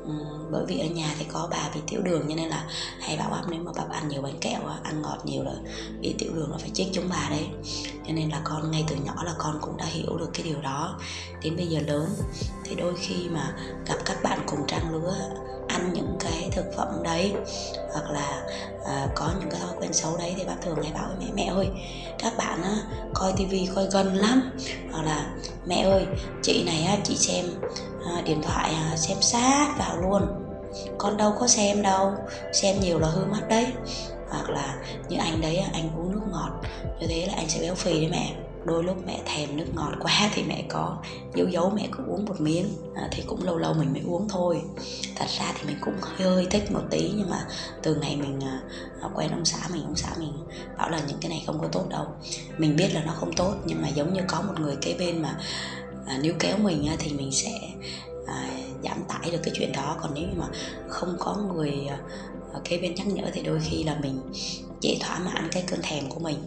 Ừ, 0.07 0.13
bởi 0.51 0.65
vì 0.69 0.79
ở 0.79 0.87
nhà 0.87 1.15
thì 1.19 1.25
có 1.33 1.49
bà 1.51 1.71
bị 1.75 1.81
tiểu 1.87 2.03
đường 2.03 2.27
cho 2.29 2.35
nên 2.35 2.49
là 2.49 2.67
hay 3.01 3.17
bảo 3.17 3.31
bắp 3.31 3.49
nếu 3.49 3.61
mà 3.61 3.73
bắp 3.77 3.91
ăn 3.91 4.09
nhiều 4.09 4.23
bánh 4.23 4.39
kẹo 4.41 4.61
ăn 4.83 5.03
ngọt 5.03 5.19
nhiều 5.25 5.43
là 5.43 5.53
bị 6.01 6.15
tiểu 6.19 6.33
đường 6.35 6.51
là 6.51 6.59
phải 6.59 6.71
chết 6.75 6.87
chúng 6.93 7.09
bà 7.11 7.27
đấy. 7.31 7.49
Cho 8.07 8.13
nên 8.13 8.29
là 8.29 8.41
con 8.45 8.71
ngay 8.71 8.85
từ 8.89 8.97
nhỏ 8.97 9.23
là 9.25 9.35
con 9.39 9.59
cũng 9.61 9.77
đã 9.77 9.85
hiểu 9.85 10.17
được 10.19 10.31
cái 10.35 10.43
điều 10.43 10.61
đó. 10.61 10.99
Đến 11.43 11.57
bây 11.57 11.67
giờ 11.67 11.81
lớn, 11.87 12.09
thì 12.65 12.75
đôi 12.75 12.95
khi 12.97 13.29
mà 13.31 13.57
gặp 13.87 13.97
các 14.05 14.23
bạn 14.23 14.39
cùng 14.47 14.61
trang 14.69 14.93
lứa 14.93 15.15
ăn 15.77 15.93
những 15.93 16.17
cái 16.21 16.49
thực 16.53 16.75
phẩm 16.77 17.03
đấy 17.03 17.33
hoặc 17.93 18.11
là 18.11 18.43
à, 18.85 19.09
có 19.15 19.31
những 19.41 19.51
cái 19.51 19.61
thói 19.61 19.75
quen 19.81 19.93
xấu 19.93 20.17
đấy 20.17 20.35
thì 20.37 20.45
bác 20.45 20.57
thường 20.63 20.83
hay 20.83 20.93
bảo 20.93 21.09
với 21.09 21.17
mẹ 21.35 21.47
mẹ 21.47 21.53
ơi 21.53 21.69
các 22.19 22.37
bạn 22.37 22.63
á, 22.63 22.77
coi 23.15 23.33
tivi 23.37 23.69
coi 23.75 23.87
gần 23.93 24.15
lắm. 24.15 24.51
Hoặc 24.93 25.03
là 25.03 25.27
mẹ 25.67 25.83
ơi 25.83 26.07
chị 26.43 26.65
này 26.65 26.83
á, 26.83 26.97
chị 27.05 27.17
xem 27.17 27.45
à, 28.07 28.23
điện 28.25 28.43
thoại 28.43 28.75
à, 28.75 28.97
xem 28.97 29.19
sát 29.21 29.75
vào 29.79 29.97
luôn. 29.97 30.23
Con 30.99 31.17
đâu 31.17 31.33
có 31.41 31.47
xem 31.47 31.83
đâu 31.83 32.13
xem 32.53 32.81
nhiều 32.81 32.99
là 32.99 33.09
hư 33.09 33.25
mắt 33.25 33.49
đấy. 33.49 33.67
Hoặc 34.29 34.51
là 34.51 34.77
như 35.09 35.17
anh 35.19 35.41
đấy 35.41 35.57
anh 35.57 35.91
uống 35.97 36.13
nước 36.13 36.21
ngọt. 36.31 36.51
Như 37.01 37.07
thế 37.07 37.27
là 37.27 37.35
anh 37.37 37.49
sẽ 37.49 37.61
béo 37.61 37.75
phì 37.75 37.93
đấy 37.93 38.09
mẹ. 38.11 38.37
Đôi 38.65 38.85
lúc 38.85 38.97
mẹ 39.07 39.21
thèm 39.25 39.57
nước 39.57 39.67
ngọt 39.75 39.93
quá 40.01 40.31
thì 40.35 40.43
mẹ 40.49 40.65
có 40.69 40.97
giấu 41.35 41.49
giấu 41.49 41.73
mẹ 41.77 41.89
cũng 41.97 42.07
uống 42.07 42.25
một 42.25 42.41
miếng. 42.41 42.69
À, 42.95 43.09
thì 43.13 43.23
cũng 43.27 43.43
lâu 43.43 43.59
lâu 43.59 43.75
mình 43.75 43.93
mới 43.93 44.03
uống 44.07 44.29
thôi. 44.29 44.63
Thật 45.17 45.27
ra 45.39 45.53
thì 45.55 45.67
mình 45.67 45.77
cũng 45.81 45.95
hơi 46.01 46.47
thích 46.51 46.73
một 46.73 46.83
tí 46.91 47.11
nhưng 47.17 47.31
mà 47.31 47.47
từ 47.83 47.95
ngày 47.95 48.17
mình 48.17 48.41
à, 48.45 48.61
à, 49.03 49.09
quen 49.15 49.31
ông 49.31 49.45
xã 49.45 49.59
mình 49.73 49.83
ông 49.83 49.97
xã 49.97 50.09
mình 50.19 50.33
bảo 50.79 50.91
là 50.91 51.01
những 51.09 51.19
cái 51.21 51.29
này 51.29 51.43
không 51.47 51.59
có 51.61 51.69
tốt 51.73 51.85
đâu. 51.91 52.07
Mình 52.59 52.77
biết 52.77 52.95
là 52.95 53.03
nó 53.05 53.13
không 53.13 53.33
tốt 53.33 53.55
nhưng 53.65 53.83
mà 53.83 53.89
giống 53.89 54.13
như 54.13 54.21
có 54.29 54.43
một 54.43 54.61
người 54.61 54.77
kế 54.81 54.95
bên 54.99 55.23
mà 55.23 55.39
à, 56.07 56.19
níu 56.23 56.35
kéo 56.39 56.59
mình 56.59 56.89
thì 56.99 57.13
mình 57.13 57.33
sẽ 57.33 57.61
à, 58.27 58.49
giảm 58.85 59.03
tải 59.09 59.31
được 59.31 59.41
cái 59.43 59.55
chuyện 59.57 59.73
đó. 59.73 59.97
Còn 60.03 60.15
nếu 60.15 60.25
như 60.25 60.35
mà 60.41 60.47
không 60.89 61.17
có 61.19 61.37
người 61.37 61.87
à, 61.89 61.99
à 62.55 62.61
kế 62.65 62.79
bên 62.79 62.95
nhắc 62.95 63.07
nhở 63.07 63.25
thì 63.33 63.43
đôi 63.43 63.61
khi 63.63 63.85
là 63.85 63.99
mình 64.03 64.21
dễ 64.81 64.99
thỏa 65.01 65.19
mãn 65.19 65.49
cái 65.53 65.65
cơn 65.67 65.81
thèm 65.83 66.09
của 66.09 66.21
mình. 66.21 66.39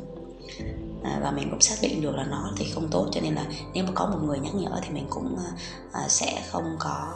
À, 1.03 1.19
và 1.23 1.31
mình 1.31 1.47
cũng 1.51 1.61
xác 1.61 1.75
định 1.81 2.01
được 2.01 2.15
là 2.15 2.23
nó 2.23 2.51
thì 2.57 2.65
không 2.73 2.87
tốt 2.91 3.07
cho 3.11 3.21
nên 3.21 3.35
là 3.35 3.45
nếu 3.73 3.83
mà 3.83 3.91
có 3.95 4.05
một 4.05 4.19
người 4.23 4.39
nhắc 4.39 4.55
nhở 4.55 4.79
thì 4.83 4.89
mình 4.89 5.05
cũng 5.09 5.37
à, 5.37 5.51
à 5.91 6.07
sẽ 6.07 6.43
không 6.51 6.75
có 6.79 7.13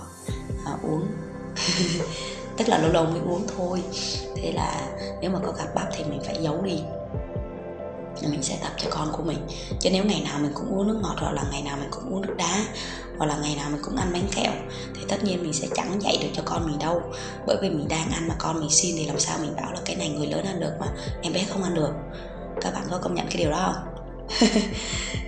à, 0.66 0.78
uống. 0.84 1.08
Tức 2.58 2.70
là 2.70 2.78
lâu 2.78 2.92
lâu 2.92 3.06
mới 3.06 3.22
uống 3.22 3.48
thôi. 3.58 3.84
Thế 4.36 4.52
là 4.52 4.90
nếu 5.22 5.32
mà 5.32 5.40
có 5.46 5.52
gặp 5.52 5.76
bắp 5.76 5.88
thì 5.98 6.04
mình 6.04 6.22
phải 6.26 6.38
giấu 6.42 6.62
đi 6.62 6.80
mình 8.30 8.44
sẽ 8.44 8.58
tập 8.62 8.72
cho 8.78 8.90
con 8.90 9.12
của 9.12 9.24
mình. 9.24 9.38
Chứ 9.80 9.90
nếu 9.94 10.06
ngày 10.06 10.22
nào 10.26 10.40
mình 10.40 10.52
cũng 10.54 10.78
uống 10.78 10.88
nước 10.88 11.00
ngọt 11.02 11.16
hoặc 11.18 11.32
là 11.32 11.44
ngày 11.52 11.62
nào 11.62 11.78
mình 11.78 11.90
cũng 11.92 12.14
uống 12.14 12.22
nước 12.22 12.34
đá 12.38 12.66
hoặc 13.18 13.26
là 13.26 13.38
ngày 13.38 13.56
nào 13.56 13.70
mình 13.70 13.82
cũng 13.84 13.96
ăn 13.96 14.14
bánh 14.14 14.28
kẹo 14.36 14.52
thì 14.96 15.02
tất 15.10 15.24
nhiên 15.24 15.44
mình 15.44 15.54
sẽ 15.54 15.68
chẳng 15.76 16.02
dạy 16.02 16.18
được 16.22 16.30
cho 16.34 16.44
con 16.46 16.66
mình 16.66 16.80
đâu. 16.80 17.02
Bởi 17.48 17.58
vì 17.62 17.70
mình 17.70 17.88
đang 17.88 18.12
ăn 18.12 18.28
mà 18.28 18.36
con 18.40 18.60
mình 18.60 18.70
xin 18.70 18.96
thì 18.98 19.06
làm 19.06 19.20
sao 19.20 19.38
mình 19.42 19.56
bảo 19.56 19.72
là 19.74 19.80
cái 19.86 19.96
này 19.96 20.10
người 20.10 20.28
lớn 20.28 20.46
ăn 20.46 20.60
được 20.60 20.72
mà 20.80 20.88
em 21.22 21.34
bé 21.34 21.44
không 21.50 21.64
ăn 21.64 21.74
được. 21.74 21.92
Các 22.62 22.74
bạn 22.74 22.88
có 22.90 22.98
công 22.98 23.16
nhận 23.16 23.26
cái 23.28 23.38
điều 23.38 23.52
đó 23.52 23.74
không? 23.74 23.94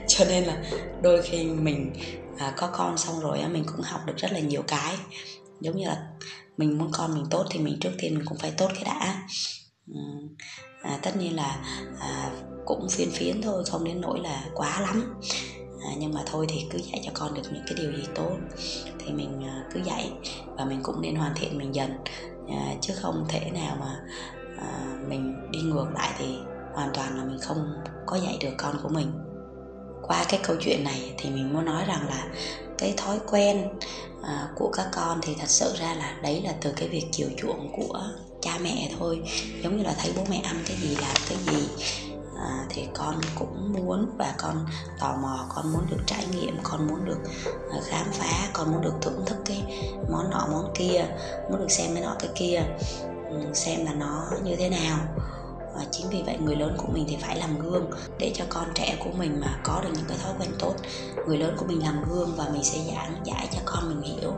Cho 0.08 0.25
nên 0.25 0.44
là 0.44 0.58
đôi 1.02 1.22
khi 1.22 1.46
mình 1.46 1.94
à, 2.38 2.54
có 2.58 2.68
con 2.68 2.98
xong 2.98 3.20
rồi 3.20 3.40
á 3.40 3.48
mình 3.48 3.64
cũng 3.66 3.82
học 3.82 4.02
được 4.06 4.18
rất 4.18 4.32
là 4.32 4.40
nhiều 4.40 4.64
cái. 4.68 4.98
Giống 5.62 5.78
như 5.78 5.88
là 5.88 5.98
mình 6.58 6.78
muốn 6.78 6.90
con 6.92 7.14
mình 7.14 7.25
tốt 7.30 7.46
thì 7.50 7.60
mình 7.60 7.78
trước 7.82 7.92
tiên 8.00 8.16
mình 8.16 8.25
cũng 8.25 8.38
phải 8.38 8.52
tốt 8.58 8.72
cái 8.74 8.84
đã 8.84 9.28
à, 10.86 11.00
tất 11.01 11.18
nhiên 11.18 11.36
là 11.36 11.60
à, 12.00 12.32
cũng 12.65 12.89
phiên 12.89 13.12
phiến 13.12 13.42
thôi 13.42 13.63
không 13.72 13.84
đến 13.84 14.01
nỗi 14.01 14.20
là 14.20 14.44
quá 14.54 14.82
lắm. 14.82 15.15
À, 15.82 15.89
nhưng 15.98 16.13
mà 16.13 16.22
thôi 16.25 16.46
thì 16.50 16.65
cứ 16.70 16.77
dạy 16.77 17.01
cho 17.06 17.12
con 17.13 17.34
được 17.34 17.42
những 17.51 17.63
cái 17.68 17.75
điều 17.77 17.92
gì 17.92 18.04
tốt. 18.15 18.38
Thì 19.00 19.13
mình 19.13 19.44
à, 19.48 19.63
cứ 19.74 19.80
dạy 19.86 20.12
và 20.58 20.65
mình 20.65 20.80
cũng 20.84 21.01
nên 21.01 21.15
hoàn 21.15 21.34
thiện 21.36 21.58
mình 21.58 21.75
dần. 21.75 21.92
À, 22.50 22.75
chứ 22.82 22.94
không 23.01 23.25
thể 23.30 23.51
nào 23.51 23.77
mà 23.80 24.00
à, 24.58 24.98
mình 25.10 25.51
đi 25.51 25.62
ngược 25.62 25.88
lại 25.94 26.13
thì 26.18 26.38
hoàn 26.74 26.89
toàn 26.94 27.18
là 27.18 27.24
mình 27.24 27.39
không 27.42 27.74
có 28.06 28.15
dạy 28.15 28.38
được 28.42 28.54
con 28.58 28.75
của 28.84 28.89
mình 28.89 29.12
qua 30.08 30.26
cái 30.30 30.40
câu 30.44 30.56
chuyện 30.60 30.84
này 30.84 31.14
thì 31.18 31.30
mình 31.30 31.54
muốn 31.54 31.66
nói 31.66 31.86
rằng 31.88 32.08
là 32.08 32.28
cái 32.78 32.94
thói 32.98 33.20
quen 33.28 33.70
à, 34.24 34.48
của 34.56 34.70
các 34.74 34.88
con 34.92 35.20
thì 35.22 35.36
thật 35.40 35.50
sự 35.50 35.74
ra 35.80 35.96
là 35.96 36.16
đấy 36.22 36.42
là 36.46 36.54
từ 36.62 36.72
cái 36.76 36.88
việc 36.88 37.06
chiều 37.12 37.30
chuộng 37.38 37.72
của 37.76 38.02
cha 38.42 38.58
mẹ 38.62 38.90
thôi. 39.00 39.22
Giống 39.64 39.78
như 39.78 39.84
là 39.84 39.96
thấy 39.98 40.12
bố 40.16 40.26
mẹ 40.30 40.42
ăn 40.44 40.64
cái 40.68 40.78
gì 40.78 40.96
làm 40.96 41.16
cái 41.30 41.38
gì 41.38 41.68
à, 42.38 42.66
thì 42.70 42.88
con 42.94 43.22
cũng 43.36 43.74
muốn 43.74 44.16
và 44.18 44.34
con 44.38 44.66
tò 45.00 45.18
mò 45.22 45.48
con 45.56 45.74
muốn 45.74 45.82
được 45.90 46.04
trải 46.08 46.26
nghiệm 46.32 46.58
con 46.64 46.88
muốn 46.88 47.06
được 47.06 47.20
à, 47.72 47.80
khám 47.84 48.12
phá 48.12 48.50
con 48.54 48.72
muốn 48.72 48.82
được 48.82 48.94
thưởng 49.02 49.24
thức 49.26 49.38
cái 49.46 49.64
món 50.12 50.30
nọ 50.30 50.48
món 50.52 50.74
kia 50.76 51.06
muốn 51.50 51.60
được 51.60 51.72
xem 51.72 51.94
cái 51.94 52.04
nọ 52.04 52.16
cái 52.20 52.30
kia 52.36 52.64
ừ, 53.30 53.38
xem 53.54 53.86
là 53.86 53.94
nó 53.94 54.24
như 54.44 54.56
thế 54.56 54.70
nào 54.70 54.98
và 55.75 55.86
chính 55.91 56.10
vì 56.10 56.24
vậy 56.25 56.38
người 56.41 56.55
lớn 56.55 56.75
của 56.77 56.88
mình 56.94 57.05
thì 57.08 57.17
phải 57.22 57.38
làm 57.38 57.60
gương 57.60 57.89
để 58.20 58.32
cho 58.36 58.46
con 58.50 58.67
trẻ 58.75 58.98
của 59.03 59.10
mình 59.17 59.39
mà 59.39 59.60
có 59.63 59.82
được 59.84 59.89
những 59.96 60.05
cái 60.08 60.17
thói 60.24 60.34
quen 60.39 60.50
tốt. 60.60 60.74
Người 61.27 61.38
lớn 61.38 61.55
của 61.58 61.65
mình 61.65 61.82
làm 61.84 62.03
gương 62.10 62.34
và 62.36 62.50
mình 62.53 62.63
sẽ 62.63 62.77
giảng 62.88 63.15
giải 63.24 63.48
cho 63.51 63.60
con 63.65 63.89
mình 63.89 64.13
hiểu. 64.13 64.32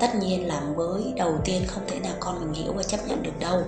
Tất 0.00 0.14
nhiên 0.14 0.48
là 0.48 0.60
mới 0.60 1.02
đầu 1.16 1.34
tiên 1.44 1.62
không 1.66 1.82
thể 1.88 2.00
nào 2.00 2.14
con 2.20 2.40
mình 2.40 2.64
hiểu 2.64 2.72
và 2.72 2.82
chấp 2.82 3.00
nhận 3.08 3.22
được 3.22 3.38
đâu. 3.40 3.62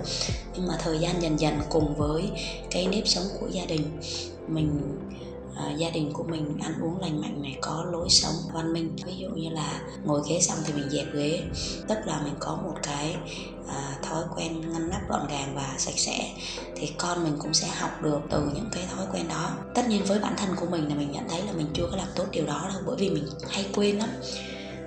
Nhưng 0.55 0.67
mà 0.67 0.77
thời 0.83 0.99
gian 0.99 1.21
dần 1.21 1.39
dần 1.39 1.59
cùng 1.69 1.95
với 1.95 2.31
cái 2.71 2.87
nếp 2.87 3.07
sống 3.07 3.25
của 3.39 3.47
gia 3.47 3.65
đình, 3.65 3.99
mình 4.47 4.79
uh, 5.55 5.77
gia 5.77 5.89
đình 5.89 6.13
của 6.13 6.23
mình 6.23 6.57
ăn 6.63 6.73
uống 6.81 7.01
lành 7.01 7.21
mạnh 7.21 7.41
này 7.41 7.57
có 7.61 7.85
lối 7.91 8.09
sống 8.09 8.35
văn 8.53 8.73
minh. 8.73 8.95
Ví 9.05 9.13
dụ 9.17 9.29
như 9.29 9.49
là 9.49 9.81
ngồi 10.03 10.21
ghế 10.29 10.39
xong 10.41 10.57
thì 10.65 10.73
mình 10.73 10.89
dẹp 10.89 11.13
ghế. 11.13 11.43
Tức 11.87 11.97
là 12.05 12.21
mình 12.23 12.33
có 12.39 12.55
một 12.55 12.75
cái 12.83 13.15
à, 13.67 13.97
thói 14.01 14.23
quen 14.35 14.61
ngăn 14.73 14.89
nắp 14.89 15.01
gọn 15.09 15.27
gàng 15.29 15.55
và 15.55 15.75
sạch 15.77 15.97
sẽ 15.97 16.31
thì 16.75 16.91
con 16.97 17.23
mình 17.23 17.33
cũng 17.39 17.53
sẽ 17.53 17.67
học 17.67 18.01
được 18.01 18.19
từ 18.29 18.51
những 18.55 18.69
cái 18.71 18.83
thói 18.95 19.05
quen 19.13 19.27
đó. 19.27 19.51
Tất 19.75 19.87
nhiên 19.87 20.05
với 20.05 20.19
bản 20.19 20.33
thân 20.37 20.49
của 20.55 20.65
mình 20.65 20.89
là 20.89 20.95
mình 20.95 21.11
nhận 21.11 21.29
thấy 21.29 21.41
là 21.41 21.51
mình 21.51 21.67
chưa 21.73 21.87
có 21.91 21.97
làm 21.97 22.07
tốt 22.15 22.25
điều 22.31 22.45
đó 22.45 22.69
đâu 22.73 22.81
bởi 22.85 22.95
vì 22.99 23.09
mình 23.09 23.27
hay 23.49 23.65
quên 23.75 23.97
lắm. 23.97 24.09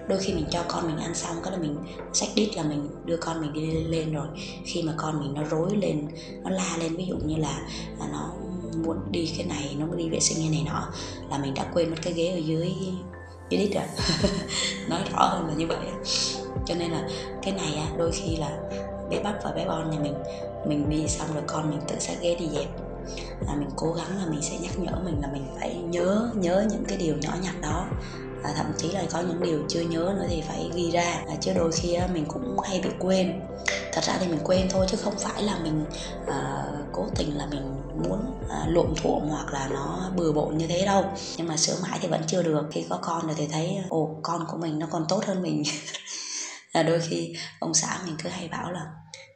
Đôi 0.08 0.18
khi 0.18 0.32
mình 0.32 0.46
cho 0.50 0.64
con 0.68 0.86
mình 0.86 0.96
ăn 0.96 1.14
xong 1.14 1.36
cái 1.42 1.52
là 1.52 1.58
mình 1.58 1.76
sách 2.12 2.28
đít 2.34 2.56
là 2.56 2.62
mình 2.62 2.88
đưa 3.04 3.16
con 3.16 3.40
mình 3.40 3.52
đi 3.52 3.84
lên 3.84 4.12
rồi. 4.12 4.26
Khi 4.64 4.82
mà 4.82 4.94
con 4.96 5.20
mình 5.20 5.34
nó 5.34 5.44
rối 5.44 5.76
lên 5.76 6.08
nó 6.42 6.50
la 6.50 6.76
lên 6.76 6.96
ví 6.96 7.04
dụ 7.08 7.16
như 7.16 7.36
là, 7.36 7.60
là 7.98 8.08
nó 8.12 8.30
muốn 8.82 9.12
đi 9.12 9.34
cái 9.36 9.46
này, 9.46 9.76
nó 9.78 9.86
muốn 9.86 9.96
đi 9.96 10.08
vệ 10.10 10.20
sinh 10.20 10.38
như 10.38 10.50
này 10.50 10.64
nọ, 10.66 10.88
là 11.30 11.38
mình 11.38 11.54
đã 11.54 11.66
quên 11.74 11.90
mất 11.90 11.96
cái 12.02 12.12
ghế 12.12 12.28
ở 12.28 12.38
dưới 12.38 12.74
dưới 13.50 13.60
đít 13.60 13.74
rồi. 13.74 13.84
Nói 14.88 15.00
rõ 15.12 15.18
hơn 15.18 15.46
là 15.46 15.54
như 15.54 15.66
vậy 15.66 15.78
cho 16.66 16.74
nên 16.74 16.90
là 16.90 17.08
cái 17.42 17.52
này 17.52 17.74
á, 17.74 17.86
đôi 17.98 18.12
khi 18.12 18.36
là 18.36 18.58
bé 19.10 19.20
bắp 19.22 19.34
và 19.44 19.52
bé 19.52 19.66
bon 19.68 19.90
nhà 19.90 19.98
mình 19.98 20.14
mình 20.66 20.90
đi 20.90 21.08
xong 21.08 21.28
rồi 21.34 21.42
con 21.46 21.70
mình 21.70 21.80
tự 21.88 21.98
xách 21.98 22.16
ghế 22.20 22.34
đi 22.34 22.48
dẹp. 22.48 22.68
Là 23.46 23.54
mình 23.54 23.68
cố 23.76 23.92
gắng 23.92 24.18
là 24.18 24.26
mình 24.30 24.42
sẽ 24.42 24.58
nhắc 24.58 24.78
nhở 24.78 24.92
mình 25.04 25.20
là 25.20 25.28
mình 25.32 25.46
phải 25.60 25.74
nhớ 25.74 26.30
nhớ 26.34 26.66
những 26.70 26.84
cái 26.84 26.98
điều 26.98 27.16
nhỏ 27.16 27.30
nhặt 27.42 27.54
đó 27.62 27.86
và 28.42 28.52
thậm 28.56 28.66
chí 28.78 28.92
là 28.92 29.02
có 29.12 29.20
những 29.20 29.42
điều 29.42 29.58
chưa 29.68 29.80
nhớ 29.80 30.14
nữa 30.16 30.26
thì 30.28 30.42
phải 30.48 30.70
ghi 30.74 30.90
ra. 30.90 31.22
À, 31.28 31.34
chứ 31.40 31.52
đôi 31.54 31.72
khi 31.72 31.94
á, 31.94 32.08
mình 32.12 32.24
cũng 32.28 32.56
hay 32.64 32.80
bị 32.80 32.90
quên. 32.98 33.40
Thật 33.92 34.04
ra 34.04 34.16
thì 34.20 34.28
mình 34.28 34.40
quên 34.44 34.68
thôi 34.70 34.86
chứ 34.90 34.96
không 34.96 35.18
phải 35.18 35.42
là 35.42 35.58
mình 35.62 35.84
à, 36.26 36.64
cố 36.92 37.06
tình 37.16 37.38
là 37.38 37.46
mình 37.46 37.82
muốn 37.94 38.40
ờ, 38.48 38.56
à, 38.56 38.66
lộn 38.68 38.94
thuộm 38.96 39.28
hoặc 39.28 39.52
là 39.52 39.68
nó 39.72 40.10
bừa 40.16 40.32
bộn 40.32 40.58
như 40.58 40.66
thế 40.66 40.84
đâu. 40.86 41.04
Nhưng 41.36 41.48
mà 41.48 41.56
sửa 41.56 41.76
mãi 41.82 41.98
thì 42.02 42.08
vẫn 42.08 42.22
chưa 42.26 42.42
được. 42.42 42.62
Khi 42.70 42.84
có 42.88 42.98
con 43.02 43.26
rồi 43.26 43.34
thì 43.38 43.46
thấy 43.46 43.76
ồ 43.88 44.20
con 44.22 44.44
của 44.48 44.56
mình 44.56 44.78
nó 44.78 44.86
còn 44.90 45.04
tốt 45.08 45.24
hơn 45.26 45.42
mình. 45.42 45.62
Là 46.72 46.82
đôi 46.82 47.00
khi 47.00 47.34
ông 47.58 47.74
xã 47.74 47.98
mình 48.06 48.16
cứ 48.22 48.28
hay 48.28 48.48
bảo 48.48 48.72
là 48.72 48.86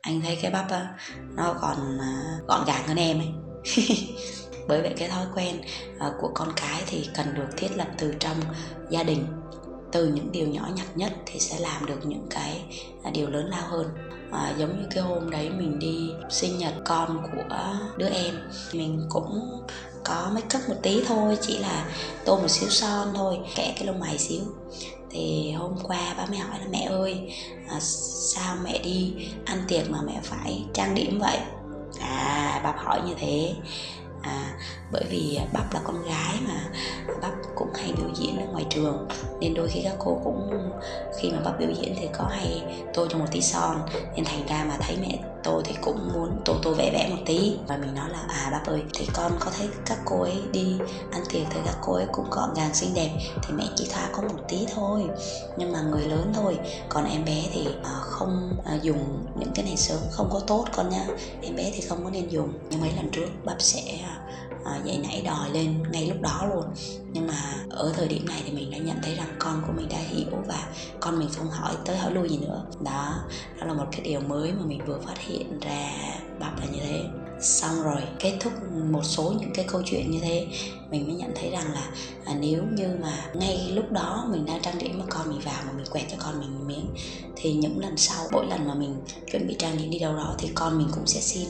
anh 0.03 0.21
thấy 0.21 0.39
cái 0.43 0.51
bắp 0.51 0.71
á 0.71 0.89
nó 1.37 1.55
còn 1.61 1.99
à, 2.01 2.39
gọn 2.49 2.65
gàng 2.67 2.89
hơn 2.89 2.97
em 2.97 3.19
ấy. 3.19 3.29
bởi 4.69 4.83
vậy 4.83 4.95
cái 4.97 5.09
thói 5.09 5.27
quen 5.35 5.61
à, 5.99 6.11
của 6.21 6.31
con 6.35 6.49
cái 6.57 6.83
thì 6.87 7.09
cần 7.15 7.35
được 7.35 7.49
thiết 7.57 7.77
lập 7.77 7.89
từ 7.99 8.15
trong 8.19 8.37
gia 8.91 9.03
đình. 9.03 9.27
Từ 9.93 10.07
những 10.07 10.33
điều 10.33 10.49
nhỏ 10.49 10.69
nhặt 10.77 10.87
nhất 10.95 11.13
thì 11.27 11.41
sẽ 11.41 11.59
làm 11.59 11.87
được 11.87 12.07
những 12.07 12.27
cái 12.31 12.63
à, 13.03 13.11
điều 13.11 13.31
lớn 13.31 13.47
lao 13.51 13.69
hơn. 13.69 13.87
À, 14.33 14.55
giống 14.59 14.81
như 14.81 14.87
cái 14.91 15.03
hôm 15.03 15.31
đấy 15.31 15.51
mình 15.51 15.79
đi 15.79 16.11
sinh 16.31 16.59
nhật 16.59 16.75
con 16.85 17.23
của 17.33 17.57
đứa 17.97 18.09
em 18.09 18.35
mình 18.73 19.07
cũng 19.09 19.63
có 20.05 20.31
make 20.35 20.59
up 20.59 20.69
một 20.69 20.77
tí 20.83 21.03
thôi 21.07 21.39
chỉ 21.41 21.59
là 21.59 21.87
tô 22.25 22.39
một 22.39 22.49
xíu 22.49 22.69
son 22.69 23.09
thôi 23.15 23.39
kẻ 23.55 23.75
cái 23.77 23.87
lông 23.87 24.01
mày 24.01 24.19
xíu. 24.19 24.43
Thì 25.11 25.53
hôm 25.53 25.77
qua 25.83 26.15
ba 26.17 26.27
mẹ 26.31 26.37
hỏi 26.37 26.59
là 26.59 26.67
mẹ 26.71 26.89
ơi 26.91 27.33
à, 27.69 27.81
sao 27.81 28.57
mẹ 28.65 28.79
đi 28.79 29.15
ăn 29.45 29.65
tiệc 29.69 29.91
mà 29.91 29.99
mẹ 30.07 30.21
phải 30.23 30.65
trang 30.75 30.95
điểm 30.95 31.19
vậy? 31.19 31.39
À 32.01 32.61
bà 32.65 32.73
hỏi 32.77 33.01
như 33.07 33.15
thế 33.19 33.55
à, 34.23 34.53
bởi 34.93 35.05
vì 35.11 35.39
bắp 35.53 35.75
là 35.75 35.81
con 35.85 36.05
gái 36.05 36.39
mà. 36.49 36.65
Bắp 37.21 37.33
cũng 37.63 37.75
hay 37.75 37.93
biểu 37.97 38.09
diễn 38.15 38.39
ở 38.39 38.47
ngoài 38.53 38.65
trường. 38.71 39.09
Nên 39.41 39.55
đôi 39.55 39.69
khi 39.69 39.81
các 39.85 39.95
cô 39.99 40.21
cũng, 40.25 40.51
khi 41.17 41.31
mà 41.31 41.41
bắp 41.45 41.59
biểu 41.59 41.71
diễn 41.81 41.95
thì 42.01 42.09
có 42.19 42.25
hay 42.25 42.63
tô 42.95 43.07
cho 43.11 43.19
một 43.19 43.27
tí 43.31 43.41
son. 43.41 43.77
Nên 44.17 44.25
thành 44.25 44.47
ra 44.47 44.65
mà 44.69 44.77
thấy 44.81 44.97
mẹ 45.01 45.19
tôi 45.43 45.63
thì 45.65 45.75
cũng 45.81 46.09
muốn 46.15 46.43
tô 46.45 46.55
tô 46.63 46.75
vẽ 46.75 46.91
vẽ 46.93 47.09
một 47.11 47.23
tí. 47.27 47.57
Và 47.69 47.77
mình 47.77 47.95
nói 47.95 48.11
là 48.11 48.19
à 48.29 48.49
bác 48.53 48.67
ơi, 48.67 48.83
thì 48.95 49.07
con 49.15 49.33
có 49.41 49.51
thấy 49.59 49.69
các 49.87 49.99
cô 50.05 50.23
ấy 50.23 50.41
đi 50.53 50.79
ăn 51.11 51.23
tiệc 51.29 51.47
thì 51.51 51.61
các 51.65 51.77
cô 51.83 51.93
ấy 51.93 52.07
cũng 52.13 52.31
gọn 52.31 52.55
gàng 52.57 52.75
xinh 52.75 52.95
đẹp, 52.95 53.11
thì 53.43 53.55
mẹ 53.55 53.65
chỉ 53.77 53.89
thoa 53.93 54.09
có 54.13 54.23
một 54.23 54.45
tí 54.49 54.67
thôi. 54.75 55.03
Nhưng 55.57 55.73
mà 55.73 55.81
người 55.83 56.03
lớn 56.03 56.33
thôi, 56.35 56.59
còn 56.89 57.05
em 57.05 57.25
bé 57.25 57.43
thì 57.53 57.67
à, 57.85 57.91
không 58.01 58.53
à, 58.65 58.79
dùng 58.83 59.27
những 59.39 59.51
cái 59.55 59.65
này 59.65 59.77
sớm, 59.77 59.99
không 60.11 60.29
có 60.33 60.41
tốt 60.41 60.65
con 60.73 60.89
nha. 60.89 61.07
Em 61.43 61.57
bé 61.57 61.71
thì 61.75 61.81
không 61.81 62.05
có 62.05 62.11
nên 62.11 62.29
dùng. 62.29 62.53
Nhưng 62.71 62.81
mấy 62.81 62.91
lần 62.97 63.11
trước 63.11 63.27
bắp 63.45 63.57
sẽ 63.63 63.81
à, 64.03 64.19
uh, 64.63 64.85
dậy 64.85 65.01
nãy 65.03 65.23
đòi 65.25 65.51
lên 65.51 65.83
ngay 65.93 66.07
lúc 66.07 66.21
đó 66.21 66.47
luôn. 66.55 66.65
Nhưng 67.13 67.27
mà 67.27 67.65
ở 67.71 67.93
thời 67.97 68.09
điểm 68.09 68.27
này 68.29 68.43
thì 68.47 68.53
mình 68.53 68.71
đã 68.71 68.79
nhận 68.79 68.97
thấy 69.03 69.15
rằng 69.15 69.37
con 69.39 69.63
của 69.67 69.73
mình 69.73 69.89
đã 69.89 69.99
hiểu 69.99 70.27
và 70.47 70.69
con 71.01 71.19
mình 71.19 71.29
không 71.37 71.51
hỏi 71.51 71.75
tới 71.85 71.97
hỏi 71.97 72.13
lui 72.13 72.29
gì 72.29 72.39
nữa. 72.39 72.65
Đó 72.85 73.15
đó 73.61 73.67
là 73.67 73.75
một 73.75 73.87
cái 73.93 74.01
điều 74.01 74.21
mới 74.21 74.53
mà 74.53 74.63
mình 74.67 74.81
vừa 74.87 74.99
phát 74.99 75.19
hiện 75.19 75.33
hiện 75.33 75.61
ra 75.61 75.91
bắp 76.41 76.61
là 76.61 76.67
như 76.67 76.81
thế 76.81 77.05
xong 77.43 77.83
rồi 77.83 78.01
kết 78.19 78.37
thúc 78.41 78.53
một 78.91 79.03
số 79.05 79.35
những 79.41 79.51
cái 79.55 79.65
câu 79.69 79.83
chuyện 79.85 80.11
như 80.11 80.21
thế 80.21 80.47
mình 80.91 81.07
mới 81.07 81.17
nhận 81.17 81.33
thấy 81.35 81.51
rằng 81.51 81.73
là 81.73 81.91
à, 82.25 82.35
nếu 82.41 82.63
như 82.73 82.89
mà 83.03 83.31
ngay 83.35 83.71
lúc 83.73 83.93
đó 83.93 84.27
mình 84.31 84.47
đang 84.47 84.63
trang 84.63 84.79
điểm 84.79 84.99
mà 84.99 85.05
con 85.11 85.31
mình 85.31 85.41
vào 85.41 85.63
mà 85.67 85.73
mình 85.73 85.87
quẹt 85.91 86.05
cho 86.11 86.17
con 86.21 86.41
mình 86.41 86.67
miếng 86.67 86.87
thì 87.37 87.53
những 87.53 87.79
lần 87.79 87.97
sau 87.97 88.27
mỗi 88.33 88.47
lần 88.47 88.69
mà 88.69 88.75
mình 88.75 88.97
chuẩn 89.33 89.49
bị 89.49 89.57
trang 89.59 89.79
điểm 89.79 89.91
đi 89.91 89.99
đâu 89.99 90.17
đó 90.17 90.35
thì 90.39 90.51
con 90.55 90.79
mình 90.79 90.89
cũng 90.95 91.07
sẽ 91.07 91.21
xin 91.21 91.49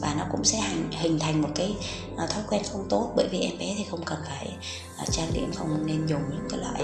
và 0.00 0.14
nó 0.18 0.24
cũng 0.32 0.44
sẽ 0.44 0.58
hành, 0.58 0.90
hình 0.92 1.18
thành 1.18 1.42
một 1.42 1.48
cái 1.54 1.74
à, 2.16 2.26
thói 2.26 2.42
quen 2.48 2.62
không 2.72 2.86
tốt 2.88 3.12
bởi 3.16 3.28
vì 3.28 3.40
em 3.40 3.58
bé 3.58 3.74
thì 3.78 3.84
không 3.90 4.04
cần 4.04 4.18
phải 4.28 4.56
à, 4.96 5.04
trang 5.10 5.30
điểm 5.34 5.52
không 5.54 5.86
nên 5.86 6.06
dùng 6.06 6.22
những 6.30 6.48
cái 6.50 6.60
loại 6.60 6.82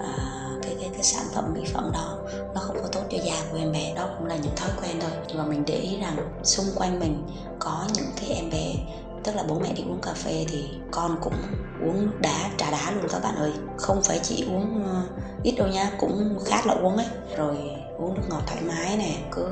à, 0.00 0.50
cái, 0.64 0.76
cái 0.80 0.90
cái 0.92 1.02
sản 1.02 1.24
phẩm 1.34 1.54
mỹ 1.54 1.60
phẩm 1.72 1.90
đó. 1.94 2.18
Nó 2.54 2.60
không 2.60 2.76
có 2.82 2.88
tốt 2.92 3.02
cho 3.10 3.18
da 3.24 3.34
của 3.50 3.58
em 3.58 3.72
bé. 3.72 3.94
Đó 3.96 4.08
cũng 4.18 4.26
là 4.26 4.36
những 4.36 4.56
thói 4.56 4.70
quen 4.82 4.96
thôi. 5.00 5.10
Và 5.34 5.44
mình 5.44 5.62
để 5.66 5.74
ý 5.74 5.96
rằng 6.00 6.16
xung 6.42 6.66
quanh 6.74 7.00
mình 7.00 7.26
có 7.58 7.86
những 7.94 8.10
cái 8.16 8.30
em 8.30 8.50
bé 8.50 8.74
tức 9.24 9.36
là 9.36 9.42
bố 9.48 9.58
mẹ 9.58 9.72
đi 9.72 9.82
uống 9.82 10.00
cà 10.00 10.14
phê 10.14 10.46
thì 10.48 10.68
con 10.90 11.16
cũng 11.22 11.34
uống 11.84 12.10
đá 12.20 12.50
trà 12.58 12.70
đá 12.70 12.90
luôn 12.90 13.04
các 13.10 13.22
bạn 13.22 13.36
ơi. 13.36 13.52
Không 13.76 14.02
phải 14.02 14.20
chỉ 14.22 14.44
uống 14.48 14.84
ờ, 14.84 15.02
ít 15.42 15.52
đâu 15.52 15.68
nha 15.68 15.90
cũng 15.98 16.38
khát 16.44 16.66
là 16.66 16.74
uống 16.74 16.96
ấy. 16.96 17.06
Rồi 17.36 17.56
uống 17.98 18.14
nước 18.14 18.22
ngọt 18.28 18.42
thoải 18.46 18.62
mái 18.62 18.96
nè 18.96 19.16
cứ 19.32 19.46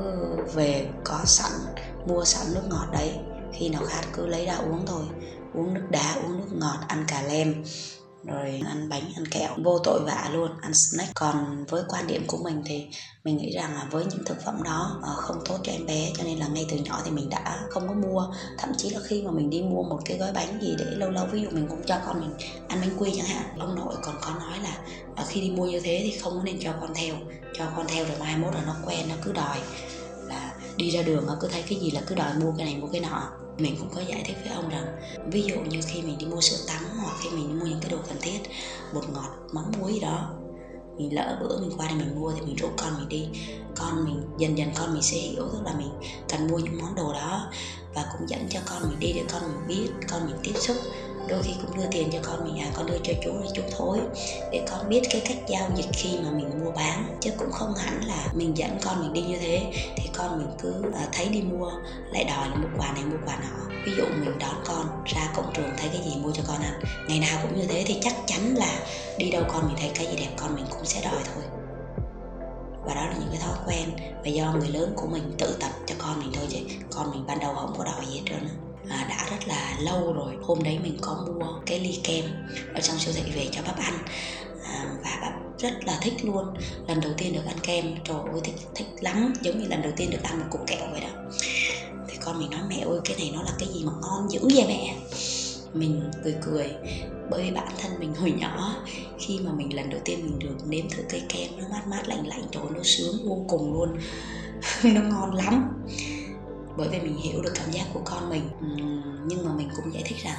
về 0.53 0.87
có 1.03 1.19
sẵn 1.25 1.51
mua 2.07 2.25
sẵn 2.25 2.53
nước 2.53 2.63
ngọt 2.69 2.87
đấy. 2.91 3.19
Khi 3.53 3.69
nào 3.69 3.81
khát 3.85 4.01
cứ 4.13 4.27
lấy 4.27 4.45
ra 4.45 4.55
uống 4.55 4.85
thôi. 4.85 5.03
Uống 5.53 5.73
nước 5.73 5.87
đá 5.89 6.15
uống 6.23 6.37
nước 6.37 6.57
ngọt 6.59 6.77
ăn 6.87 7.05
cà 7.07 7.21
lem 7.21 7.63
rồi 8.25 8.61
ăn 8.65 8.89
bánh, 8.89 9.11
ăn 9.15 9.25
kẹo. 9.25 9.55
Vô 9.63 9.79
tội 9.79 9.99
vạ 10.05 10.29
luôn, 10.33 10.51
ăn 10.61 10.73
snack. 10.73 11.11
Còn 11.15 11.65
với 11.69 11.83
quan 11.87 12.07
điểm 12.07 12.23
của 12.27 12.37
mình 12.43 12.61
thì 12.65 12.87
mình 13.23 13.37
nghĩ 13.37 13.51
rằng 13.51 13.75
là 13.75 13.87
với 13.91 14.05
những 14.05 14.23
thực 14.25 14.37
phẩm 14.45 14.63
đó 14.63 14.99
ờ, 15.01 15.13
không 15.15 15.37
tốt 15.45 15.57
cho 15.63 15.71
em 15.71 15.85
bé, 15.85 16.11
cho 16.17 16.23
nên 16.23 16.39
là 16.39 16.47
ngay 16.47 16.65
từ 16.69 16.77
nhỏ 16.77 17.01
thì 17.05 17.11
mình 17.11 17.29
đã 17.29 17.59
không 17.69 17.87
có 17.87 17.93
mua. 17.93 18.27
Thậm 18.57 18.69
chí 18.77 18.89
là 18.89 18.99
khi 19.03 19.21
mà 19.21 19.31
mình 19.31 19.49
đi 19.49 19.61
mua 19.61 19.83
một 19.83 19.99
cái 20.05 20.17
gói 20.17 20.31
bánh 20.33 20.59
gì 20.61 20.75
để 20.77 20.85
lâu 20.85 21.09
lâu, 21.09 21.25
ví 21.31 21.41
dụ 21.41 21.49
mình 21.51 21.67
cũng 21.69 21.81
cho 21.85 21.97
con 22.05 22.19
mình 22.19 22.33
ăn 22.67 22.81
bánh 22.81 22.97
quy 22.99 23.13
chẳng 23.17 23.25
hạn, 23.25 23.59
ông 23.59 23.75
nội 23.75 23.95
còn 24.01 24.15
có 24.21 24.29
nói 24.39 24.59
là 24.63 24.77
ờ, 25.15 25.23
khi 25.27 25.41
đi 25.41 25.49
mua 25.49 25.65
như 25.65 25.79
thế 25.79 25.99
thì 26.03 26.19
không 26.19 26.43
nên 26.43 26.59
cho 26.59 26.73
con 26.81 26.93
theo. 26.95 27.15
Cho 27.57 27.65
con 27.75 27.87
theo 27.87 28.05
rồi 28.05 28.17
mai 28.19 28.37
mốt 28.37 28.53
là 28.53 28.61
nó 28.67 28.75
quen, 28.85 29.09
nó 29.09 29.15
cứ 29.23 29.31
đòi 29.31 29.57
là 30.27 30.53
đi 30.77 30.89
ra 30.89 31.01
đường, 31.01 31.25
nó 31.27 31.37
cứ 31.39 31.47
thấy 31.47 31.63
cái 31.69 31.79
gì 31.79 31.91
là 31.91 32.01
cứ 32.07 32.15
đòi 32.15 32.33
mua 32.33 32.53
cái 32.57 32.65
này, 32.65 32.77
mua 32.77 32.87
cái 32.87 33.01
nọ 33.01 33.31
mình 33.57 33.75
cũng 33.79 33.89
có 33.95 34.01
giải 34.01 34.23
thích 34.25 34.37
với 34.43 34.53
ông 34.53 34.69
rằng, 34.69 34.85
ví 35.31 35.41
dụ 35.41 35.55
như 35.55 35.79
khi 35.87 36.01
mình 36.01 36.17
đi 36.17 36.25
mua 36.25 36.41
sữa 36.41 36.65
tắm 36.67 36.83
hoặc 37.03 37.17
khi 37.23 37.29
mình 37.29 37.47
đi 37.47 37.53
mua 37.53 37.65
những 37.65 37.79
cái 37.81 37.91
đồ 37.91 37.97
cần 38.07 38.17
thiết, 38.21 38.39
bột 38.93 39.03
ngọt, 39.09 39.29
mắm 39.51 39.71
muối 39.79 39.99
đó, 40.01 40.29
mình 40.97 41.15
lỡ 41.15 41.37
bữa 41.41 41.59
mình 41.59 41.77
qua 41.77 41.87
đây 41.87 41.97
mình 41.97 42.15
mua 42.15 42.31
thì 42.31 42.41
mình 42.41 42.55
rủ 42.55 42.67
con 42.77 42.93
mình 42.97 43.09
đi. 43.09 43.27
Con 43.75 44.05
mình, 44.05 44.21
dần 44.37 44.57
dần 44.57 44.69
con 44.75 44.93
mình 44.93 45.01
sẽ 45.01 45.17
hiểu 45.17 45.43
tức 45.53 45.59
là 45.65 45.73
mình 45.77 45.89
cần 46.29 46.47
mua 46.47 46.57
những 46.57 46.77
món 46.81 46.95
đồ 46.95 47.13
đó 47.13 47.51
và 47.95 48.05
cũng 48.11 48.29
dẫn 48.29 48.47
cho 48.49 48.59
con 48.65 48.89
mình 48.89 48.99
đi 48.99 49.13
để 49.13 49.23
con 49.31 49.41
mình 49.41 49.67
biết, 49.67 49.89
con 50.09 50.25
mình 50.25 50.35
tiếp 50.43 50.53
xúc 50.59 50.77
đôi 51.27 51.43
khi 51.43 51.53
cũng 51.61 51.77
đưa 51.77 51.87
tiền 51.91 52.09
cho 52.11 52.19
con 52.23 52.43
mình 52.43 52.63
à 52.63 52.71
con 52.73 52.85
đưa 52.85 52.97
cho 53.03 53.13
chú 53.23 53.31
là 53.33 53.47
chú 53.53 53.61
thối 53.77 53.99
để 54.51 54.65
con 54.71 54.89
biết 54.89 55.01
cái 55.09 55.21
cách 55.25 55.37
giao 55.47 55.69
dịch 55.75 55.89
khi 55.93 56.17
mà 56.23 56.31
mình 56.31 56.63
mua 56.63 56.71
bán. 56.71 57.17
Chứ 57.21 57.31
cũng 57.37 57.51
không 57.51 57.73
hẳn 57.75 58.03
là 58.05 58.27
mình 58.33 58.57
dẫn 58.57 58.77
con 58.81 59.01
mình 59.01 59.13
đi 59.13 59.21
như 59.21 59.37
thế, 59.39 59.73
thì 59.95 60.09
con 60.13 60.37
mình 60.37 60.47
cứ 60.61 60.73
à, 60.93 61.07
thấy 61.13 61.29
đi 61.29 61.41
mua, 61.41 61.71
lại 62.11 62.23
đòi 62.23 62.49
là 62.49 62.55
mua 62.55 62.67
quà 62.77 62.91
này 62.91 63.03
mua 63.03 63.17
quà 63.25 63.35
nọ. 63.35 63.75
Ví 63.85 63.91
dụ 63.97 64.03
mình 64.19 64.39
đón 64.39 64.55
con 64.65 65.03
ra 65.05 65.31
cổng 65.35 65.53
trường 65.53 65.69
thấy 65.77 65.89
cái 65.93 66.01
gì 66.05 66.15
mua 66.21 66.31
cho 66.31 66.43
con 66.47 66.61
ăn. 66.61 66.81
Ngày 67.07 67.19
nào 67.19 67.39
cũng 67.41 67.59
như 67.59 67.65
thế 67.67 67.83
thì 67.87 67.97
chắc 68.01 68.15
chắn 68.25 68.55
là 68.55 68.79
đi 69.17 69.31
đâu 69.31 69.43
con 69.53 69.67
mình 69.67 69.75
thấy 69.79 69.91
cái 69.95 70.07
gì 70.07 70.15
đẹp, 70.15 70.31
con 70.37 70.55
mình 70.55 70.65
cũng 70.69 70.85
sẽ 70.85 71.01
đòi 71.01 71.21
thôi. 71.33 71.43
Và 72.85 72.93
đó 72.95 73.01
là 73.05 73.13
những 73.19 73.29
cái 73.31 73.39
thói 73.41 73.57
quen 73.67 73.89
và 74.23 74.29
do 74.29 74.53
người 74.59 74.67
lớn 74.67 74.93
của 74.95 75.07
mình 75.07 75.35
tự 75.37 75.57
tập 75.59 75.71
cho 75.85 75.95
con 75.97 76.19
mình 76.19 76.31
thôi 76.33 76.45
chứ. 76.49 76.59
Con 76.91 77.11
mình 77.11 77.25
ban 77.27 77.39
đầu 77.39 77.53
không 77.53 77.75
có 77.77 77.83
đòi 77.83 78.05
gì 78.05 78.15
hết 78.17 78.23
trơn 78.25 78.39
á 78.39 78.72
à, 78.89 79.05
đã 79.09 79.27
rất 79.31 79.47
là 79.47 79.77
lâu 79.79 80.13
rồi. 80.13 80.33
Hôm 80.41 80.63
đấy 80.63 80.79
mình 80.83 80.97
có 81.01 81.25
mua 81.27 81.59
cái 81.65 81.79
ly 81.79 81.99
kem 82.03 82.25
ở 82.73 82.81
trong 82.81 82.99
siêu 82.99 83.13
thị 83.17 83.31
về 83.35 83.47
cho 83.51 83.61
bắp 83.65 83.77
ăn. 83.77 83.93
À, 84.63 84.85
và 85.03 85.19
bắp 85.21 85.59
rất 85.59 85.83
là 85.85 85.99
thích 86.01 86.25
luôn. 86.25 86.45
Lần 86.87 87.01
đầu 87.01 87.11
tiên 87.17 87.33
được 87.33 87.45
ăn 87.47 87.57
kem 87.63 87.85
trời 88.03 88.17
ơi 88.31 88.41
thích 88.43 88.55
thích 88.75 88.87
lắm. 89.01 89.33
Giống 89.41 89.59
như 89.59 89.67
lần 89.67 89.81
đầu 89.81 89.91
tiên 89.97 90.09
được 90.11 90.23
ăn 90.23 90.39
một 90.39 90.45
cục 90.49 90.67
kẹo 90.67 90.87
vậy 90.91 91.01
đó. 91.01 91.09
Thì 92.07 92.17
con 92.25 92.39
mình 92.39 92.49
nói 92.49 92.61
mẹ 92.69 92.79
ơi 92.79 92.99
cái 93.05 93.17
này 93.17 93.31
nó 93.33 93.43
là 93.43 93.51
cái 93.59 93.69
gì 93.73 93.83
mà 93.85 93.91
ngon 94.01 94.31
dữ 94.31 94.39
vậy 94.55 94.65
mẹ? 94.67 94.95
Mình 95.73 96.11
cười 96.23 96.35
cười 96.41 96.67
bởi 97.29 97.43
vì 97.43 97.51
bản 97.51 97.73
thân 97.81 97.91
mình 97.99 98.13
hồi 98.15 98.31
nhỏ. 98.31 98.75
Khi 99.19 99.39
mà 99.39 99.51
mình 99.51 99.75
lần 99.75 99.89
đầu 99.89 99.99
tiên 100.05 100.19
mình 100.23 100.39
được 100.39 100.67
nếm 100.67 100.89
thử 100.89 101.03
cây 101.09 101.21
kem 101.29 101.49
nó 101.57 101.67
mát 101.71 101.87
mát 101.87 102.07
lạnh 102.07 102.27
lạnh 102.27 102.43
trời 102.51 102.63
nó 102.75 102.83
sướng 102.83 103.15
vô 103.25 103.45
cùng 103.47 103.73
luôn. 103.73 103.97
Nó 104.83 105.01
ngon 105.01 105.33
lắm 105.33 105.85
bởi 106.77 106.87
vì 106.87 106.99
mình 106.99 107.17
hiểu 107.17 107.41
được 107.41 107.53
cảm 107.55 107.71
giác 107.71 107.85
của 107.93 108.01
con 108.05 108.29
mình. 108.29 108.49
Nhưng 109.25 109.45
mà 109.45 109.53
mình 109.53 109.69
cũng 109.75 109.93
giải 109.93 110.03
thích 110.05 110.17
rằng, 110.23 110.37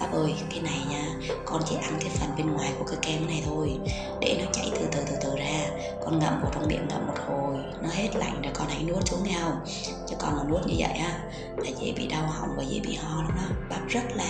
bác 0.00 0.12
ơi, 0.12 0.34
cái 0.50 0.60
này 0.60 0.80
nha, 0.90 1.28
con 1.44 1.62
chỉ 1.68 1.76
ăn 1.76 1.98
cái 2.00 2.10
phần 2.10 2.30
bên 2.36 2.50
ngoài 2.52 2.72
của 2.78 2.84
cái 2.84 2.96
kem 3.02 3.26
này 3.26 3.42
thôi, 3.46 3.78
để 4.20 4.40
nó 4.44 4.50
chảy 4.52 4.70
từ 4.74 4.86
từ 4.92 4.98
từ 5.06 5.16
từ 5.22 5.36
ra, 5.36 5.66
con 6.04 6.18
ngậm 6.18 6.40
vào 6.42 6.50
trong 6.54 6.68
miệng 6.68 6.88
ngậm 6.88 7.06
một 7.06 7.14
hồi, 7.28 7.56
nó 7.82 7.88
hết 7.88 8.16
lạnh 8.16 8.42
rồi 8.42 8.52
con 8.54 8.68
hãy 8.68 8.82
nuốt 8.82 9.08
xuống 9.08 9.24
nghe 9.24 9.38
không 9.40 9.60
chứ 10.08 10.16
con 10.18 10.36
mà 10.36 10.42
nuốt 10.44 10.66
như 10.66 10.74
vậy 10.78 10.92
á, 10.92 11.20
là 11.56 11.70
dễ 11.80 11.92
bị 11.96 12.06
đau 12.06 12.26
họng 12.26 12.56
và 12.56 12.62
dễ 12.62 12.80
bị 12.80 12.94
ho 12.94 13.22
lắm 13.22 13.30
đó. 13.36 13.54
Bác 13.70 13.80
rất 13.88 14.16
là 14.16 14.28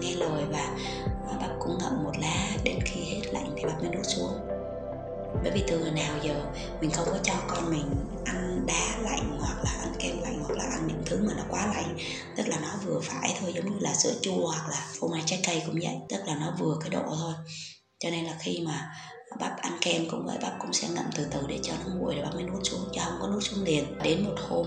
nghe 0.00 0.12
lời 0.14 0.44
và 0.50 0.76
à, 1.30 1.38
bác 1.40 1.48
cũng 1.60 1.78
ngậm 1.78 2.04
một 2.04 2.12
lá 2.20 2.48
đến 2.64 2.78
khi 2.84 3.00
hết 3.00 3.22
lạnh 3.32 3.54
thì 3.56 3.64
bác 3.64 3.80
mới 3.80 3.90
nuốt 3.94 4.06
xuống. 4.06 4.38
Bởi 5.42 5.52
vì 5.54 5.62
từ 5.68 5.90
nào 5.90 6.14
giờ 6.22 6.34
mình 6.80 6.90
không 6.90 7.06
có 7.06 7.18
cho 7.22 7.34
con 7.48 7.70
mình 7.70 7.90
ăn 8.36 8.66
đá 8.66 8.98
lạnh 9.02 9.38
hoặc 9.38 9.64
là 9.64 9.70
ăn 9.70 9.92
kem 9.98 10.22
lạnh 10.22 10.42
hoặc 10.42 10.54
là 10.56 10.64
ăn 10.64 10.86
những 10.86 11.02
thứ 11.06 11.22
mà 11.26 11.32
nó 11.36 11.42
quá 11.48 11.66
lạnh. 11.66 11.98
Tức 12.36 12.48
là 12.48 12.58
nó 12.62 12.68
vừa 12.84 13.00
phải 13.02 13.36
thôi 13.40 13.52
giống 13.54 13.72
như 13.72 13.78
là 13.80 13.94
sữa 13.94 14.14
chua 14.22 14.46
hoặc 14.46 14.68
là 14.70 14.88
phô 15.00 15.08
mai 15.08 15.22
trái 15.26 15.40
cây 15.46 15.62
cũng 15.66 15.78
vậy. 15.82 15.94
Tức 16.08 16.20
là 16.26 16.34
nó 16.34 16.54
vừa 16.58 16.76
cái 16.80 16.90
độ 16.90 17.02
thôi. 17.06 17.34
Cho 18.00 18.10
nên 18.10 18.24
là 18.24 18.36
khi 18.40 18.62
mà 18.66 18.92
bác 19.40 19.56
ăn 19.62 19.72
kem 19.80 20.08
cũng 20.08 20.26
vậy 20.26 20.38
bác 20.42 20.52
cũng 20.60 20.72
sẽ 20.72 20.88
ngậm 20.88 21.04
từ 21.14 21.26
từ 21.30 21.40
để 21.48 21.58
cho 21.62 21.72
nó 21.84 21.94
nguội 21.94 22.14
rồi 22.14 22.24
bác 22.24 22.34
mới 22.34 22.42
nuốt 22.42 22.66
xuống 22.66 22.88
cho 22.94 23.02
không 23.04 23.18
có 23.20 23.28
nuốt 23.28 23.42
xuống 23.42 23.64
liền. 23.64 23.98
Đến 24.02 24.24
một 24.24 24.34
hôm 24.48 24.66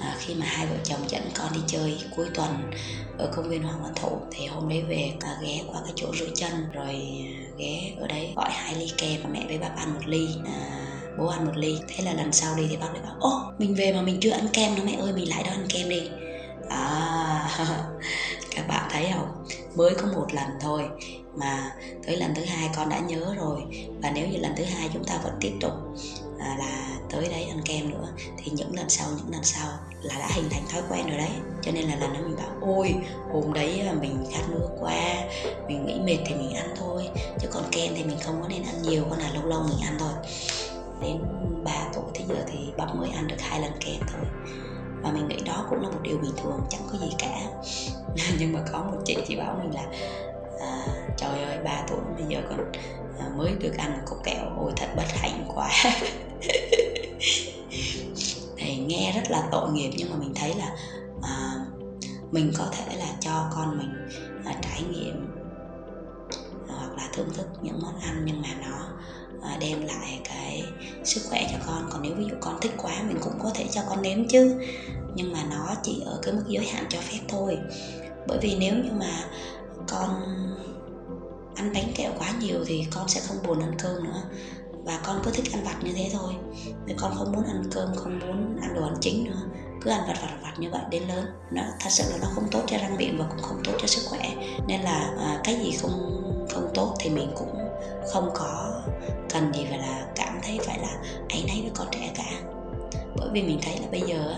à, 0.00 0.16
khi 0.18 0.34
mà 0.34 0.46
hai 0.46 0.66
vợ 0.66 0.76
chồng 0.84 1.00
dẫn 1.08 1.22
con 1.34 1.52
đi 1.52 1.60
chơi 1.66 1.98
cuối 2.16 2.26
tuần 2.34 2.70
ở 3.18 3.32
công 3.36 3.48
viên 3.48 3.62
Hoàng 3.62 3.82
Văn 3.82 3.92
Thụ 3.96 4.18
thì 4.30 4.46
hôm 4.46 4.68
đấy 4.68 4.82
về 4.88 5.12
à, 5.20 5.38
ghé 5.42 5.62
qua 5.66 5.80
cái 5.84 5.92
chỗ 5.96 6.14
rửa 6.18 6.28
chân 6.34 6.52
rồi 6.72 6.94
à, 6.94 7.54
ghé 7.58 7.94
ở 8.00 8.06
đấy 8.06 8.32
gọi 8.36 8.50
hai 8.50 8.74
ly 8.74 8.86
kem 8.98 9.22
và 9.22 9.28
mẹ 9.32 9.44
với 9.48 9.58
bắp 9.58 9.76
ăn 9.76 9.94
một 9.94 10.06
ly. 10.06 10.28
À, 10.44 10.93
bố 11.18 11.26
ăn 11.26 11.44
một 11.44 11.56
ly 11.56 11.78
thế 11.88 12.04
là 12.04 12.12
lần 12.12 12.32
sau 12.32 12.54
đi 12.56 12.66
thì 12.70 12.76
bác 12.76 12.92
lại 12.92 13.02
bảo 13.02 13.16
ô 13.20 13.52
mình 13.58 13.74
về 13.74 13.92
mà 13.92 14.02
mình 14.02 14.20
chưa 14.20 14.30
ăn 14.30 14.48
kem 14.52 14.74
nữa 14.74 14.82
mẹ 14.86 14.92
ơi 14.92 15.12
mình 15.12 15.28
lại 15.28 15.42
đó 15.42 15.50
ăn 15.50 15.66
kem 15.68 15.88
đi. 15.88 16.02
À 16.68 17.48
các 18.56 18.68
bạn 18.68 18.88
thấy 18.90 19.06
không? 19.14 19.46
Mới 19.74 19.94
có 19.94 20.06
một 20.06 20.26
lần 20.34 20.48
thôi 20.60 20.82
mà 21.36 21.72
tới 22.06 22.16
lần 22.16 22.34
thứ 22.34 22.44
hai 22.44 22.70
con 22.76 22.88
đã 22.88 22.98
nhớ 22.98 23.34
rồi. 23.36 23.62
Và 24.02 24.10
nếu 24.14 24.28
như 24.28 24.38
lần 24.38 24.52
thứ 24.56 24.64
hai 24.64 24.90
chúng 24.92 25.04
ta 25.04 25.18
vẫn 25.22 25.32
tiếp 25.40 25.52
tục 25.60 25.72
à, 26.38 26.56
là 26.58 26.98
tới 27.10 27.28
đấy 27.28 27.44
ăn 27.44 27.60
kem 27.64 27.90
nữa 27.90 28.08
thì 28.36 28.52
những 28.54 28.76
lần 28.76 28.88
sau 28.88 29.08
những 29.16 29.32
lần 29.32 29.44
sau 29.44 29.68
là 30.02 30.18
đã 30.18 30.28
hình 30.34 30.48
thành 30.50 30.62
thói 30.72 30.82
quen 30.90 31.06
rồi 31.08 31.18
đấy. 31.18 31.30
Cho 31.62 31.72
nên 31.72 31.84
là 31.84 31.96
lần 31.96 32.12
đó 32.12 32.20
mình 32.22 32.36
bảo 32.36 32.50
ôi 32.60 32.94
hôm 33.32 33.52
đấy 33.52 33.82
mình 34.00 34.26
khát 34.32 34.42
nước 34.50 34.68
quá 34.80 35.14
mình 35.68 35.86
nghĩ 35.86 35.94
mệt 36.04 36.18
thì 36.26 36.34
mình 36.34 36.54
ăn 36.54 36.74
thôi 36.76 37.08
chứ 37.40 37.48
còn 37.52 37.62
kem 37.72 37.92
thì 37.96 38.04
mình 38.04 38.18
không 38.24 38.42
có 38.42 38.48
nên 38.48 38.62
ăn 38.62 38.82
nhiều 38.82 39.04
con 39.10 39.18
là 39.18 39.30
lâu 39.34 39.46
lâu 39.46 39.62
mình 39.62 39.80
ăn 39.82 39.96
thôi 39.98 40.12
đến 41.00 41.18
3 41.64 41.72
tuổi 41.94 42.04
thì 42.14 42.24
giờ 42.28 42.44
thì 42.46 42.58
bắp 42.76 42.96
mới 42.96 43.10
ăn 43.10 43.28
được 43.28 43.40
hai 43.40 43.60
lần 43.60 43.72
kem 43.80 44.00
thôi. 44.12 44.26
Và 45.02 45.12
mình 45.12 45.28
nghĩ 45.28 45.36
đó 45.46 45.66
cũng 45.70 45.82
là 45.82 45.90
một 45.90 45.98
điều 46.02 46.18
bình 46.18 46.32
thường 46.36 46.60
chẳng 46.70 46.82
có 46.92 46.98
gì 46.98 47.10
cả. 47.18 47.40
Nhưng 48.38 48.52
mà 48.52 48.60
có 48.72 48.78
một 48.78 48.98
chị 49.04 49.16
chị 49.26 49.36
bảo 49.36 49.60
mình 49.62 49.74
là 49.74 49.86
à, 50.60 50.86
trời 51.16 51.42
ơi 51.42 51.58
ba 51.64 51.84
tuổi 51.88 52.00
bây 52.16 52.26
giờ 52.28 52.42
còn 52.48 52.72
à, 53.18 53.28
mới 53.36 53.54
được 53.60 53.76
ăn 53.78 54.02
cục 54.06 54.24
kẹo. 54.24 54.44
Ôi 54.58 54.72
thật 54.76 54.88
bất 54.96 55.06
hạnh 55.08 55.44
quá. 55.54 55.70
Thì 58.56 58.76
nghe 58.76 59.12
rất 59.12 59.30
là 59.30 59.48
tội 59.52 59.70
nghiệp 59.72 59.90
nhưng 59.96 60.10
mà 60.10 60.16
mình 60.16 60.32
thấy 60.34 60.54
là 60.54 60.76
à, 61.22 61.66
mình 62.30 62.52
có 62.58 62.66
thể 62.72 62.96
là 62.96 63.06
cho 63.20 63.50
con 63.54 63.78
mình 63.78 64.08
à, 64.44 64.52
trải 64.62 64.82
nghiệm 64.82 65.26
hoặc 66.68 66.96
là 66.96 67.08
thưởng 67.12 67.28
thức 67.34 67.46
những 67.62 67.80
món 67.82 67.98
ăn 68.00 68.22
nhưng 68.24 68.42
mà 68.42 68.48
nó 68.60 68.88
đem 69.60 69.86
lại 69.86 70.20
cái 70.24 70.64
sức 71.04 71.20
khỏe 71.28 71.48
cho 71.52 71.58
con. 71.66 71.88
Còn 71.90 72.02
nếu 72.02 72.14
ví 72.14 72.24
dụ 72.24 72.36
con 72.40 72.60
thích 72.60 72.72
quá 72.76 73.02
mình 73.06 73.18
cũng 73.20 73.32
có 73.42 73.50
thể 73.54 73.66
cho 73.70 73.80
con 73.88 74.02
nếm 74.02 74.28
chứ. 74.28 74.60
Nhưng 75.14 75.32
mà 75.32 75.44
nó 75.50 75.74
chỉ 75.82 76.02
ở 76.06 76.18
cái 76.22 76.34
mức 76.34 76.44
giới 76.48 76.66
hạn 76.66 76.86
cho 76.88 76.98
phép 77.00 77.20
thôi. 77.28 77.58
Bởi 78.26 78.38
vì 78.42 78.56
nếu 78.58 78.74
như 78.74 78.90
mà 79.00 79.28
con 79.88 80.10
ăn 81.54 81.72
bánh 81.74 81.92
kẹo 81.94 82.12
quá 82.18 82.32
nhiều 82.40 82.64
thì 82.66 82.86
con 82.94 83.08
sẽ 83.08 83.20
không 83.20 83.36
buồn 83.46 83.60
ăn 83.60 83.74
cơm 83.78 84.04
nữa. 84.04 84.22
Và 84.84 85.00
con 85.04 85.20
cứ 85.24 85.30
thích 85.30 85.52
ăn 85.52 85.64
vặt 85.64 85.76
như 85.84 85.92
thế 85.96 86.10
thôi. 86.12 86.32
Vì 86.86 86.94
con 86.96 87.14
không 87.14 87.32
muốn 87.32 87.44
ăn 87.44 87.62
cơm 87.70 87.94
không 87.96 88.18
muốn 88.18 88.56
ăn 88.62 88.74
đồ 88.74 88.82
ăn 88.84 88.96
chính 89.00 89.24
nữa 89.24 89.42
cứ 89.84 89.90
ăn 89.90 90.04
vặt 90.06 90.14
vặt 90.22 90.38
vặt 90.42 90.52
như 90.58 90.70
vậy 90.70 90.80
đến 90.90 91.02
lớn 91.08 91.24
nó 91.50 91.62
thật 91.80 91.90
sự 91.90 92.04
là 92.10 92.16
nó 92.20 92.28
không 92.34 92.48
tốt 92.50 92.62
cho 92.66 92.78
răng 92.78 92.96
miệng 92.96 93.18
và 93.18 93.24
cũng 93.28 93.42
không 93.42 93.60
tốt 93.64 93.72
cho 93.80 93.86
sức 93.86 94.02
khỏe. 94.06 94.34
Nên 94.68 94.80
là 94.80 95.14
à, 95.18 95.40
cái 95.44 95.56
gì 95.62 95.76
không 95.82 96.20
không 96.50 96.70
tốt 96.74 96.94
thì 97.00 97.10
mình 97.10 97.32
cũng 97.36 97.63
không 98.12 98.30
có 98.34 98.82
cần 99.30 99.52
gì 99.54 99.66
phải 99.70 99.78
là 99.78 100.06
cảm 100.16 100.40
thấy 100.42 100.58
phải 100.62 100.78
là 100.78 100.96
ấy 101.30 101.44
nấy 101.46 101.60
với 101.62 101.70
con 101.74 101.86
trẻ 101.92 102.12
cả. 102.14 102.40
Bởi 103.16 103.28
vì 103.32 103.42
mình 103.42 103.58
thấy 103.62 103.78
là 103.78 103.86
bây 103.90 104.00
giờ 104.00 104.34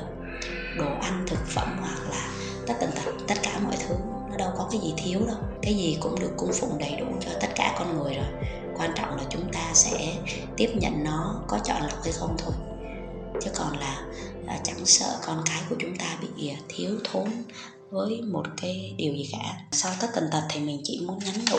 đồ 0.79 0.87
ăn 1.01 1.25
thực 1.27 1.47
phẩm 1.47 1.77
hoặc 1.81 2.11
là 2.11 2.29
tất 2.67 2.75
tần 2.81 2.91
tật 2.95 3.13
tất 3.29 3.35
cả 3.43 3.59
mọi 3.65 3.77
thứ 3.77 3.95
nó 4.31 4.37
đâu 4.37 4.51
có 4.59 4.69
cái 4.71 4.81
gì 4.81 4.95
thiếu 4.97 5.21
đâu. 5.27 5.37
Cái 5.63 5.75
gì 5.75 5.99
cũng 6.01 6.21
được 6.21 6.33
cung 6.37 6.53
phụng 6.53 6.79
đầy 6.79 6.97
đủ 7.01 7.07
cho 7.21 7.31
tất 7.41 7.49
cả 7.55 7.75
con 7.79 7.99
người 7.99 8.15
rồi. 8.15 8.27
Quan 8.79 8.91
trọng 8.97 9.17
là 9.17 9.23
chúng 9.31 9.53
ta 9.53 9.71
sẽ 9.75 10.15
tiếp 10.57 10.71
nhận 10.75 11.05
nó 11.05 11.41
có 11.47 11.59
chọn 11.59 11.83
lọc 11.83 12.05
hay 12.05 12.13
không 12.13 12.37
thôi. 12.39 12.53
Chứ 13.43 13.51
còn 13.55 13.79
là, 13.79 14.07
là 14.47 14.59
chẳng 14.65 14.87
sợ 14.87 15.19
con 15.27 15.43
cái 15.47 15.63
của 15.69 15.77
chúng 15.79 15.97
ta 15.97 16.19
bị 16.21 16.49
à, 16.49 16.57
thiếu 16.69 16.91
thốn 17.05 17.29
với 17.91 18.23
một 18.23 18.47
cái 18.57 18.95
điều 18.97 19.15
gì 19.15 19.29
cả. 19.33 19.61
Sau 19.73 19.93
tất 20.01 20.07
tần 20.15 20.25
tật 20.33 20.43
thì 20.51 20.61
mình 20.61 20.81
chỉ 20.85 21.01
muốn 21.07 21.19
nhắn 21.19 21.35
nhủ 21.51 21.59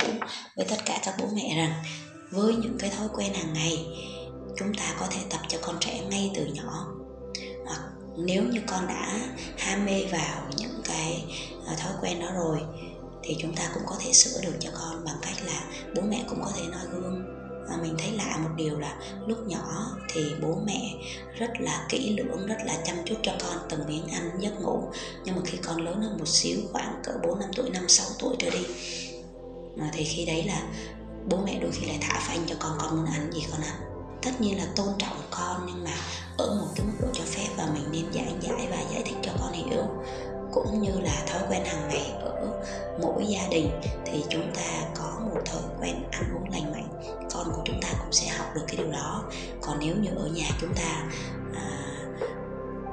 với 0.56 0.66
tất 0.70 0.78
cả 0.86 1.00
các 1.06 1.16
bố 1.20 1.26
mẹ 1.34 1.56
rằng 1.58 1.84
với 2.32 2.56
những 2.56 2.78
cái 2.80 2.90
thói 2.90 3.08
quen 3.14 3.34
hàng 3.34 3.54
ngày, 3.54 3.86
chúng 4.58 4.74
ta 4.74 4.96
có 5.00 5.08
thể 5.10 5.20
tập 5.30 5.40
cho 5.48 5.58
con 5.62 5.76
trẻ 5.80 6.02
ngay 6.10 6.32
từ 6.36 6.46
nhỏ. 6.46 6.88
Hoặc 7.66 7.82
nếu 8.18 8.44
như 8.44 8.62
con 8.68 8.88
đã 8.88 9.20
ham 9.58 9.86
mê 9.86 10.06
vào 10.12 10.50
những 10.58 10.82
cái 10.84 11.24
ờ, 11.66 11.76
thói 11.76 11.94
quen 12.02 12.20
đó 12.20 12.28
rồi 12.34 12.60
thì 13.24 13.36
chúng 13.40 13.56
ta 13.56 13.72
cũng 13.74 13.84
có 13.86 13.96
thể 14.00 14.14
sửa 14.14 14.42
được 14.42 14.58
cho 14.60 14.70
con 14.74 15.06
bằng 15.06 15.18
cách 15.22 15.36
là 15.46 15.70
bố 15.96 16.02
mẹ 16.02 16.24
cũng 16.30 16.42
có 16.42 16.52
thể 16.56 16.64
noi 16.72 16.86
gương 16.92 17.37
và 17.70 17.78
mình 17.82 17.96
thấy 17.98 18.12
lạ 18.12 18.38
một 18.44 18.50
điều 18.56 18.80
là 18.80 18.96
lúc 19.28 19.48
nhỏ 19.48 19.92
thì 20.14 20.26
bố 20.42 20.58
mẹ 20.66 20.94
rất 21.38 21.50
là 21.60 21.86
kỹ 21.90 22.18
lưỡng, 22.18 22.48
rất 22.48 22.58
là 22.66 22.78
chăm 22.86 22.96
chút 23.06 23.16
cho 23.24 23.32
con 23.40 23.58
từng 23.70 23.88
miếng 23.88 24.08
ăn, 24.08 24.32
giấc 24.40 24.62
ngủ. 24.62 24.84
Nhưng 25.26 25.36
mà 25.36 25.42
khi 25.46 25.58
con 25.58 25.82
lớn 25.82 26.02
hơn 26.02 26.18
một 26.18 26.28
xíu, 26.28 26.60
khoảng 26.72 27.02
cỡ 27.04 27.12
bốn 27.24 27.40
năm 27.40 27.50
tuổi, 27.56 27.70
năm 27.70 27.88
sáu 27.88 28.08
tuổi 28.20 28.36
trở 28.40 28.50
đi 28.50 28.66
thì 29.94 30.04
khi 30.04 30.26
đấy 30.26 30.44
là 30.44 30.62
bố 31.30 31.38
mẹ 31.46 31.60
đôi 31.62 31.72
khi 31.72 31.86
lại 31.86 31.98
thả 32.02 32.20
phanh 32.20 32.44
cho 32.48 32.56
con 32.60 32.78
con 32.80 32.96
muốn 32.96 33.06
ăn 33.06 33.32
gì 33.34 33.46
con 33.52 33.62
ăn. 33.62 33.76
Tất 34.22 34.32
nhiên 34.42 34.58
là 34.58 34.66
tôn 34.76 34.88
trọng 35.00 35.22
con 35.32 35.66
nhưng 35.68 35.84
mà 35.84 35.92
ở 36.38 36.56
một 36.62 36.68
cái 36.76 36.86
mức 36.86 36.94
độ 37.02 37.08
cho 37.14 37.24
phép 37.26 37.48
và 37.58 37.68
mình 37.74 37.84
nên 37.92 38.14
giảng 38.14 38.40
giải 38.42 38.68
và 38.72 38.78
giải 38.94 39.04
thích 39.06 39.16
cho 39.24 39.32
con 39.40 39.54
hiểu 39.54 39.84
cũng 40.52 40.82
như 40.82 41.00
là 41.00 41.24
thói 41.28 41.42
quen 41.50 41.66
hàng 41.66 41.90
ngày 41.90 42.14
ở 42.22 42.62
mỗi 43.02 43.26
gia 43.28 43.48
đình 43.50 43.70
thì 44.06 44.24
chúng 44.30 44.52
ta 44.56 44.88
có 44.96 45.20
một 45.34 45.42
thói 45.46 45.62
quen 45.82 46.04
ăn 46.12 46.24
uống 46.36 46.50
lành 46.52 46.72
mạnh. 46.72 46.90
Con 47.34 47.52
của 47.56 47.62
chúng 47.66 47.82
ta 47.82 47.88
cũng 48.00 48.12
sẽ 48.12 48.28
học 48.28 48.48
được 48.56 48.62
cái 48.68 48.78
điều 48.78 48.92
đó. 48.92 49.24
Còn 49.62 49.80
nếu 49.80 49.96
như 49.96 50.10
ở 50.18 50.28
nhà 50.28 50.50
chúng 50.62 50.74
ta 50.76 51.10
à, 51.56 51.68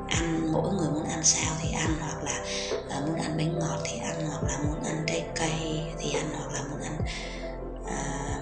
ăn 0.09 0.53
mỗi 0.53 0.73
người 0.73 0.89
muốn 0.89 1.05
ăn 1.05 1.23
sao 1.23 1.55
thì 1.63 1.73
ăn 1.73 1.91
hoặc 2.01 2.25
là 2.25 2.45
à, 2.91 3.01
muốn 3.07 3.17
ăn 3.17 3.37
bánh 3.37 3.59
ngọt 3.59 3.79
thì 3.85 3.99
ăn 3.99 4.27
hoặc 4.27 4.43
là 4.43 4.59
muốn 4.59 4.83
ăn 4.83 5.05
trái 5.07 5.25
cây 5.35 5.83
thì 5.99 6.13
ăn 6.13 6.29
hoặc 6.37 6.53
là 6.53 6.63
muốn 6.71 6.81
ăn 6.81 6.97
à, 7.87 8.39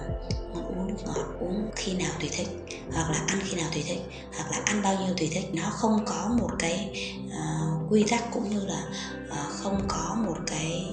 muốn 0.53 0.65
uống 0.65 0.87
nước 0.87 1.03
ngọt 1.05 1.27
uống 1.39 1.69
khi 1.75 1.93
nào 1.93 2.11
tùy 2.19 2.29
thích 2.37 2.47
hoặc 2.91 3.09
là 3.09 3.25
ăn 3.27 3.39
khi 3.43 3.57
nào 3.57 3.69
tùy 3.73 3.83
thích 3.87 4.01
hoặc 4.37 4.51
là 4.51 4.61
ăn 4.65 4.81
bao 4.81 4.95
nhiêu 4.99 5.13
tùy 5.17 5.29
thích. 5.33 5.45
Nó 5.53 5.69
không 5.69 6.05
có 6.05 6.35
một 6.39 6.49
cái 6.59 7.05
uh, 7.27 7.91
quy 7.91 8.03
tắc 8.03 8.31
cũng 8.33 8.49
như 8.49 8.65
là 8.65 8.83
uh, 9.27 9.51
không 9.51 9.81
có 9.87 10.15
một 10.27 10.37
cái 10.47 10.89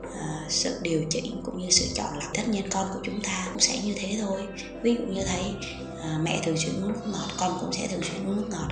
uh, 0.00 0.50
sự 0.52 0.78
điều 0.82 1.04
chỉnh 1.10 1.40
cũng 1.44 1.58
như 1.58 1.70
sự 1.70 1.86
chọn 1.94 2.18
lọc 2.18 2.34
tất 2.34 2.48
nhiên 2.48 2.64
con 2.70 2.88
của 2.92 3.00
chúng 3.04 3.20
ta 3.22 3.46
cũng 3.52 3.60
sẽ 3.60 3.78
như 3.84 3.94
thế 3.96 4.18
thôi. 4.20 4.46
Ví 4.82 4.94
dụ 4.94 5.14
như 5.14 5.22
thấy 5.24 5.54
uh, 5.98 6.20
mẹ 6.22 6.40
thường 6.44 6.56
xuyên 6.56 6.74
uống 6.74 6.92
nước 6.92 7.00
ngọt 7.06 7.28
con 7.38 7.58
cũng 7.60 7.72
sẽ 7.72 7.86
thường 7.86 8.02
xuyên 8.02 8.26
uống 8.26 8.36
nước 8.36 8.48
ngọt. 8.50 8.68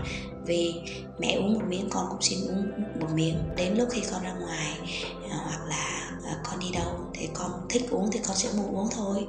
Vì 0.46 0.74
mẹ 1.18 1.32
uống 1.32 1.54
một 1.54 1.64
miếng 1.68 1.88
con 1.90 2.06
cũng 2.10 2.22
xin 2.22 2.38
uống 2.48 2.70
một 3.00 3.08
miếng. 3.14 3.36
Đến 3.56 3.74
lúc 3.74 3.88
khi 3.92 4.02
con 4.10 4.22
ra 4.22 4.32
ngoài 4.32 4.78
uh, 5.26 5.32
hoặc 5.32 5.66
là 5.68 6.10
uh, 6.18 6.38
con 6.44 6.60
đi 6.60 6.70
đâu 6.72 7.10
thì 7.14 7.28
con 7.34 7.50
thích 7.68 7.82
uống 7.90 8.10
thì 8.10 8.20
con 8.26 8.36
sẽ 8.36 8.48
mua 8.56 8.78
uống 8.78 8.88
thôi 8.90 9.26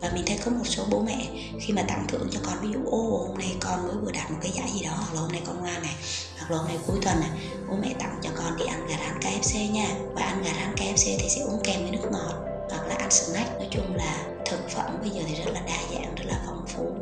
và 0.00 0.10
mình 0.14 0.24
thấy 0.26 0.38
có 0.44 0.50
một 0.50 0.64
số 0.64 0.84
bố 0.90 1.02
mẹ 1.02 1.26
khi 1.60 1.72
mà 1.72 1.82
tặng 1.88 2.06
thưởng 2.08 2.28
cho 2.30 2.40
con 2.46 2.54
ví 2.62 2.68
dụ 2.72 2.80
ô 2.90 3.26
hôm 3.28 3.38
nay 3.38 3.56
con 3.60 3.86
mới 3.86 3.96
vừa 3.96 4.12
đạt 4.12 4.30
một 4.30 4.38
cái 4.42 4.52
giải 4.52 4.70
gì 4.74 4.84
đó 4.84 4.92
hoặc 4.96 5.14
là 5.14 5.20
hôm 5.20 5.32
nay 5.32 5.42
con 5.46 5.60
ngoan 5.60 5.82
này 5.82 5.94
hoặc 6.38 6.50
là 6.50 6.56
hôm 6.58 6.68
nay 6.68 6.78
cuối 6.86 6.98
tuần 7.02 7.20
này 7.20 7.30
bố 7.68 7.76
mẹ 7.82 7.94
tặng 7.98 8.18
cho 8.22 8.30
con 8.36 8.56
đi 8.56 8.64
ăn 8.64 8.86
gà 8.86 8.96
rán 8.96 9.20
KFC 9.20 9.72
nha. 9.72 9.88
Và 10.14 10.22
ăn 10.22 10.42
gà 10.42 10.52
rán 10.60 10.74
KFC 10.74 11.16
thì 11.18 11.28
sẽ 11.28 11.40
uống 11.40 11.60
kèm 11.64 11.82
với 11.82 11.90
nước 11.90 12.08
ngọt 12.12 12.34
hoặc 12.70 12.86
là 12.88 12.94
ăn 12.94 13.10
snack. 13.10 13.58
Nói 13.58 13.68
chung 13.70 13.94
là 13.96 14.26
thực 14.46 14.70
phẩm 14.70 14.98
bây 15.00 15.10
giờ 15.10 15.22
thì 15.28 15.34
rất 15.34 15.50
là 15.54 15.60
đa 15.60 15.78
dạng 15.92 16.14
rất 16.14 16.24
là 16.26 16.40
phong 16.46 16.66
phú. 16.66 16.96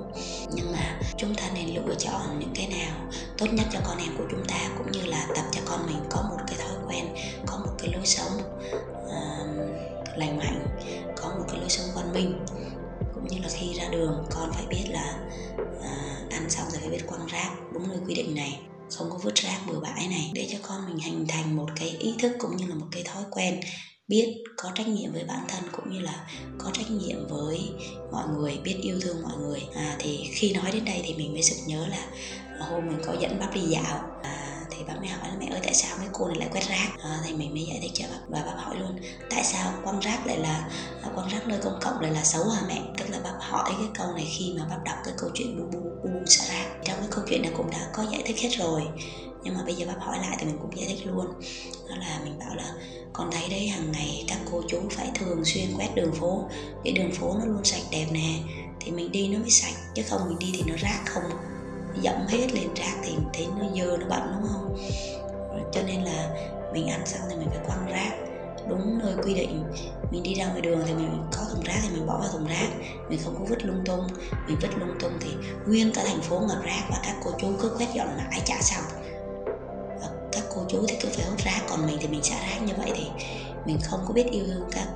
Nhưng 0.54 0.72
mà 0.72 1.00
chúng 1.16 1.35
ta 1.35 1.42
nên 1.54 1.74
lựa 1.74 1.94
chọn 1.94 2.38
những 2.38 2.52
cái 2.54 2.66
nào 2.66 2.96
tốt 3.38 3.46
nhất 3.52 3.66
cho 3.72 3.78
con 3.85 3.98
em 3.98 4.16
của 4.18 4.24
chúng 4.30 4.44
ta 4.48 4.70
cũng 4.78 4.92
như 4.92 5.02
là 5.07 5.26
tập 5.35 5.44
cho 5.52 5.61
con 5.64 5.87
mình 5.87 6.00
có 6.11 6.22
một 6.22 6.44
cái 6.46 6.59
thói 6.59 6.76
quen 6.88 7.16
có 7.46 7.59
một 7.59 7.72
cái 7.78 7.92
lối 7.92 8.07
sống 8.07 8.33
uh, 9.07 10.18
lành 10.18 10.38
mạnh 10.38 10.66
có 11.16 11.28
một 11.28 11.44
cái 11.48 11.61
lối 11.61 11.68
sống 11.68 11.87
văn 11.94 12.12
minh 12.12 12.44
cũng 13.24 13.37
như 13.37 13.42
là 13.42 13.48
khi 13.48 13.74
ra 13.74 13.88
đường 13.88 14.24
con 14.30 14.52
phải 14.52 14.66
biết 14.66 14.84
là 14.88 15.18
à, 15.82 16.16
ăn 16.30 16.50
xong 16.50 16.66
rồi 16.70 16.80
phải 16.80 16.90
biết 16.90 17.06
quăng 17.06 17.26
rác 17.26 17.50
đúng 17.72 17.88
nơi 17.88 17.98
quy 18.06 18.14
định 18.14 18.34
này. 18.34 18.60
Không 18.90 19.10
có 19.10 19.18
vứt 19.22 19.34
rác 19.34 19.60
bừa 19.66 19.80
bãi 19.80 20.08
này. 20.08 20.30
Để 20.34 20.48
cho 20.52 20.58
con 20.62 20.87
mình 20.87 20.98
hình 20.98 21.26
thành 21.28 21.56
một 21.56 21.66
cái 21.76 21.88
ý 21.88 22.14
thức 22.18 22.32
cũng 22.38 22.56
như 22.56 22.66
là 22.66 22.74
một 22.74 22.87
cái 22.92 23.02
thói 23.02 23.22
quen 23.30 23.60
biết 24.08 24.34
có 24.56 24.70
trách 24.74 24.88
nhiệm 24.88 25.12
với 25.12 25.24
bản 25.24 25.44
thân 25.48 25.64
cũng 25.72 25.92
như 25.92 26.00
là 26.00 26.26
có 26.58 26.70
trách 26.72 26.90
nhiệm 26.90 27.28
với 27.28 27.70
mọi 28.12 28.28
người 28.28 28.58
biết 28.64 28.76
yêu 28.82 29.00
thương 29.00 29.22
mọi 29.22 29.37
người. 29.38 29.62
À, 29.74 29.96
thì 29.98 30.30
khi 30.32 30.52
nói 30.52 30.70
đến 30.72 30.84
đây 30.84 31.02
thì 31.04 31.14
mình 31.14 31.32
mới 31.32 31.42
sực 31.42 31.56
nhớ 31.66 31.87
là 31.87 32.06
hôm 32.66 32.87
mình 32.87 32.98
có 33.06 33.16
dẫn 33.20 33.38
bác 33.40 33.54
đi 33.54 33.60
dạo 33.60 34.13
thì 34.87 34.92
bác 34.92 35.01
mới 35.01 35.09
hỏi 35.09 35.29
là 35.29 35.37
mẹ 35.38 35.47
ơi 35.47 35.61
tại 35.62 35.75
sao 35.75 35.97
mấy 35.99 36.09
cô 36.12 36.29
này 36.29 36.37
lại 36.38 36.49
quét 36.53 36.68
rác? 36.68 36.88
À, 37.03 37.20
thì 37.25 37.35
mình 37.35 37.55
mới 37.55 37.64
giải 37.64 37.79
thích 37.83 37.90
cho 37.94 38.05
bác 38.11 38.20
và 38.29 38.42
bác 38.47 38.62
hỏi 38.62 38.77
luôn 38.79 38.99
tại 39.31 39.44
sao 39.44 39.73
quăng 39.85 40.01
rác 40.01 40.27
lại 40.27 40.38
là 40.38 40.68
à, 41.03 41.11
quăng 41.14 41.29
rác 41.29 41.49
nơi 41.49 41.59
công 41.62 41.79
cộng 41.81 42.01
lại 42.01 42.11
là 42.11 42.25
xấu 42.25 42.44
hả 42.44 42.62
mẹ? 42.68 42.83
Tức 42.99 43.05
là 43.11 43.18
bác 43.25 43.35
hỏi 43.40 43.73
cái 43.79 43.88
câu 43.94 44.12
này 44.12 44.27
khi 44.38 44.55
mà 44.59 44.66
bác 44.70 44.85
đọc 44.85 44.97
cái 45.05 45.14
câu 45.18 45.31
chuyện 45.35 45.59
bu 45.59 45.64
bu 45.73 45.88
bu 46.03 46.09
bu 46.09 46.27
xả 46.27 46.44
rác. 46.55 46.66
Trong 46.85 46.97
cái 46.99 47.09
câu 47.11 47.25
chuyện 47.29 47.42
này 47.42 47.53
cũng 47.57 47.70
đã 47.70 47.90
có 47.92 48.07
giải 48.12 48.23
thích 48.27 48.37
hết 48.38 48.51
rồi 48.59 48.83
nhưng 49.42 49.55
mà 49.55 49.61
bây 49.64 49.75
giờ 49.75 49.87
bác 49.87 49.99
hỏi 49.99 50.18
lại 50.18 50.37
thì 50.40 50.47
mình 50.47 50.59
cũng 50.62 50.77
giải 50.77 50.87
thích 50.88 51.07
luôn. 51.07 51.27
Đó 51.88 51.97
là 51.97 52.20
mình 52.25 52.38
bảo 52.38 52.55
là 52.55 52.75
con 53.12 53.31
thấy 53.33 53.49
đấy 53.49 53.68
hàng 53.68 53.92
ngày 53.92 54.25
các 54.29 54.38
cô 54.53 54.62
chú 54.68 54.79
phải 54.90 55.11
thường 55.14 55.44
xuyên 55.44 55.64
quét 55.77 55.94
đường 55.94 56.12
phố 56.12 56.44
cái 56.85 56.92
đường 56.92 57.12
phố 57.12 57.37
nó 57.38 57.44
luôn 57.44 57.64
sạch 57.64 57.83
đẹp 57.90 58.07
nè 58.11 58.38
thì 58.81 58.90
mình 58.90 59.12
đi 59.12 59.29
nó 59.29 59.38
mới 59.38 59.51
sạch 59.51 59.75
chứ 59.94 60.03
không 60.03 60.20
mình 60.29 60.38
đi 60.38 60.53
thì 60.55 60.62
nó 60.66 60.75
rác 60.77 61.03
không 61.07 61.53
dẫm 62.02 62.26
hết 62.28 62.52
lên 62.52 62.74
rác 62.74 62.94
thì 63.02 63.16
mình 63.16 63.28
thấy 63.33 63.46
nó 63.59 63.66
dơ 63.76 63.96
nó 63.96 64.07
bẩn 64.07 64.20
đúng 64.35 64.48
không? 64.52 64.76
Cho 65.72 65.83
nên 65.83 66.02
là 66.02 66.28
mình 66.72 66.87
ăn 66.88 67.07
xong 67.07 67.20
thì 67.30 67.37
mình 67.37 67.48
phải 67.50 67.66
quăng 67.66 67.87
rác. 67.87 68.11
Đúng 68.68 68.98
nơi 68.98 69.14
quy 69.24 69.35
định 69.35 69.64
mình 70.11 70.22
đi 70.22 70.35
ra 70.35 70.46
ngoài 70.46 70.61
đường 70.61 70.83
thì 70.87 70.94
mình 70.94 71.22
có 71.33 71.42
thùng 71.52 71.64
rác 71.64 71.78
thì 71.83 71.88
mình 71.88 72.07
bỏ 72.07 72.18
vào 72.18 72.28
thùng 72.33 72.46
rác. 72.46 72.68
Mình 73.09 73.18
không 73.24 73.35
có 73.38 73.44
vứt 73.48 73.64
lung 73.64 73.83
tung. 73.85 74.09
Mình 74.46 74.59
vứt 74.62 74.78
lung 74.78 74.96
tung 75.00 75.12
thì 75.20 75.30
nguyên 75.66 75.92
cả 75.92 76.02
thành 76.07 76.20
phố 76.20 76.38
ngập 76.38 76.62
rác 76.64 76.83
và 76.90 77.00
các 77.02 77.16
cô 77.24 77.30
chú 77.40 77.48
cứ 77.61 77.68
quét 77.78 77.88
dọn 77.94 78.09
mãi 78.16 78.42
chả 78.44 78.54
xong. 78.61 78.85
Và 80.00 80.09
các 80.33 80.42
cô 80.54 80.62
chú 80.68 80.85
thì 80.88 80.96
cứ 81.00 81.09
phải 81.12 81.24
hút 81.24 81.38
rác 81.44 81.61
còn 81.68 81.87
mình 81.87 81.98
thì 82.00 82.09
mình 82.09 82.22
xả 82.22 82.37
rác 82.40 82.62
như 82.66 82.72
vậy 82.76 82.92
thì 82.94 83.07
mình 83.66 83.78
không 83.83 84.00
có 84.07 84.14
biết 84.14 84.26
yêu 84.30 84.44
thương 84.46 84.68
các 84.72 84.88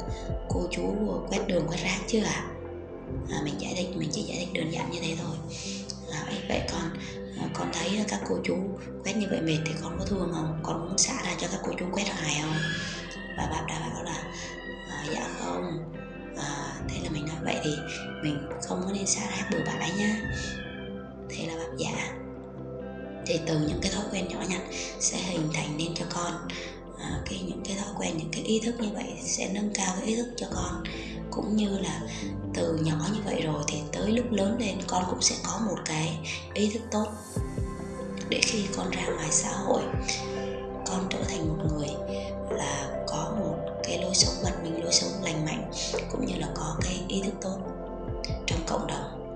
cô 0.48 0.60
chú 0.70 0.82
quét 1.28 1.46
đường 1.46 1.66
quét 1.68 1.78
rác 1.82 1.98
chứ 2.06 2.22
à, 2.22 2.46
à 3.30 3.40
mình 3.44 3.54
giải 3.60 3.74
thích 3.76 3.88
mình 3.96 4.08
chỉ 4.12 4.22
giải 4.22 4.36
thích 4.38 4.48
đơn 4.52 4.72
giản 4.72 4.90
như 4.90 4.98
thế 5.02 5.16
thôi 5.22 5.36
à, 6.28 6.44
vậy 6.48 6.62
con 6.72 6.90
ờ, 7.40 7.48
con 7.54 7.70
thấy 7.72 8.04
các 8.08 8.20
cô 8.28 8.38
chú 8.44 8.56
quét 9.04 9.16
như 9.16 9.26
vậy 9.30 9.40
mệt 9.40 9.58
thì 9.66 9.72
con 9.82 9.98
có 9.98 10.04
thương 10.04 10.30
không? 10.34 10.60
Con 10.62 10.80
muốn 10.80 10.98
xả 10.98 11.12
ra 11.24 11.34
cho 11.38 11.48
các 11.50 11.60
cô 11.64 11.72
chú 11.78 11.86
quét 11.92 12.04
hoài 12.08 12.38
không? 12.42 12.54
Và 13.36 13.48
bà 13.50 13.60
đã 13.68 13.90
bảo 13.94 14.04
là 14.04 14.22
à, 14.90 15.04
dạ 15.14 15.28
không. 15.38 15.92
À, 16.36 16.74
thế 16.88 17.00
là 17.04 17.10
mình 17.10 17.26
nói 17.26 17.36
vậy 17.44 17.56
thì 17.64 17.70
mình 18.22 18.48
không 18.62 18.82
có 18.84 18.92
nên 18.92 19.06
xả 19.06 19.20
rác 19.20 19.44
bừa 19.50 19.64
bãi 19.66 19.90
nhá. 19.98 20.20
Thế 21.28 21.46
là 21.46 21.54
bác 21.56 21.76
dạ 21.78 22.14
thì 23.26 23.40
từ 23.46 23.58
những 23.58 23.78
cái 23.82 23.92
thói 23.92 24.04
quen 24.12 24.28
nhỏ 24.28 24.38
nhặt 24.48 24.60
sẽ 25.00 25.18
hình 25.18 25.48
thành 25.54 25.76
nên 25.78 25.94
cho 25.94 26.04
con 26.14 26.32
cái 27.30 27.40
những 27.48 27.62
cái 27.64 27.76
thói 27.76 27.94
quen, 27.98 28.16
những 28.16 28.30
cái 28.32 28.42
ý 28.42 28.60
thức 28.60 28.74
như 28.80 28.88
vậy 28.94 29.06
sẽ 29.24 29.48
nâng 29.52 29.70
cao 29.74 29.94
cái 29.98 30.06
ý 30.06 30.16
thức 30.16 30.28
cho 30.36 30.46
con. 30.54 30.84
Cũng 31.30 31.56
như 31.56 31.78
là 31.78 32.00
từ 32.54 32.78
nhỏ 32.82 32.96
như 33.12 33.20
vậy 33.24 33.42
rồi 33.42 33.62
thì 33.68 33.82
tới 33.92 34.12
lúc 34.12 34.26
lớn 34.30 34.56
lên, 34.58 34.78
con 34.86 35.04
cũng 35.10 35.22
sẽ 35.22 35.36
có 35.44 35.60
một 35.66 35.76
cái 35.84 36.18
ý 36.54 36.70
thức 36.70 36.82
tốt. 36.90 37.06
Để 38.28 38.40
khi 38.42 38.66
con 38.76 38.90
ra 38.90 39.06
ngoài 39.06 39.28
xã 39.30 39.50
hội, 39.52 39.82
con 40.86 41.06
trở 41.10 41.18
thành 41.28 41.48
một 41.48 41.64
người 41.68 41.88
là 42.50 43.04
có 43.08 43.34
một 43.40 43.56
cái 43.84 44.02
lối 44.02 44.14
sống 44.14 44.34
văn 44.42 44.52
minh, 44.62 44.82
lối 44.84 44.92
sống 44.92 45.10
lành 45.24 45.44
mạnh, 45.44 45.70
cũng 46.12 46.26
như 46.26 46.34
là 46.36 46.48
có 46.54 46.76
cái 46.80 47.04
ý 47.08 47.22
thức 47.22 47.34
tốt 47.40 47.58
trong 48.46 48.60
cộng 48.66 48.86
đồng, 48.86 49.34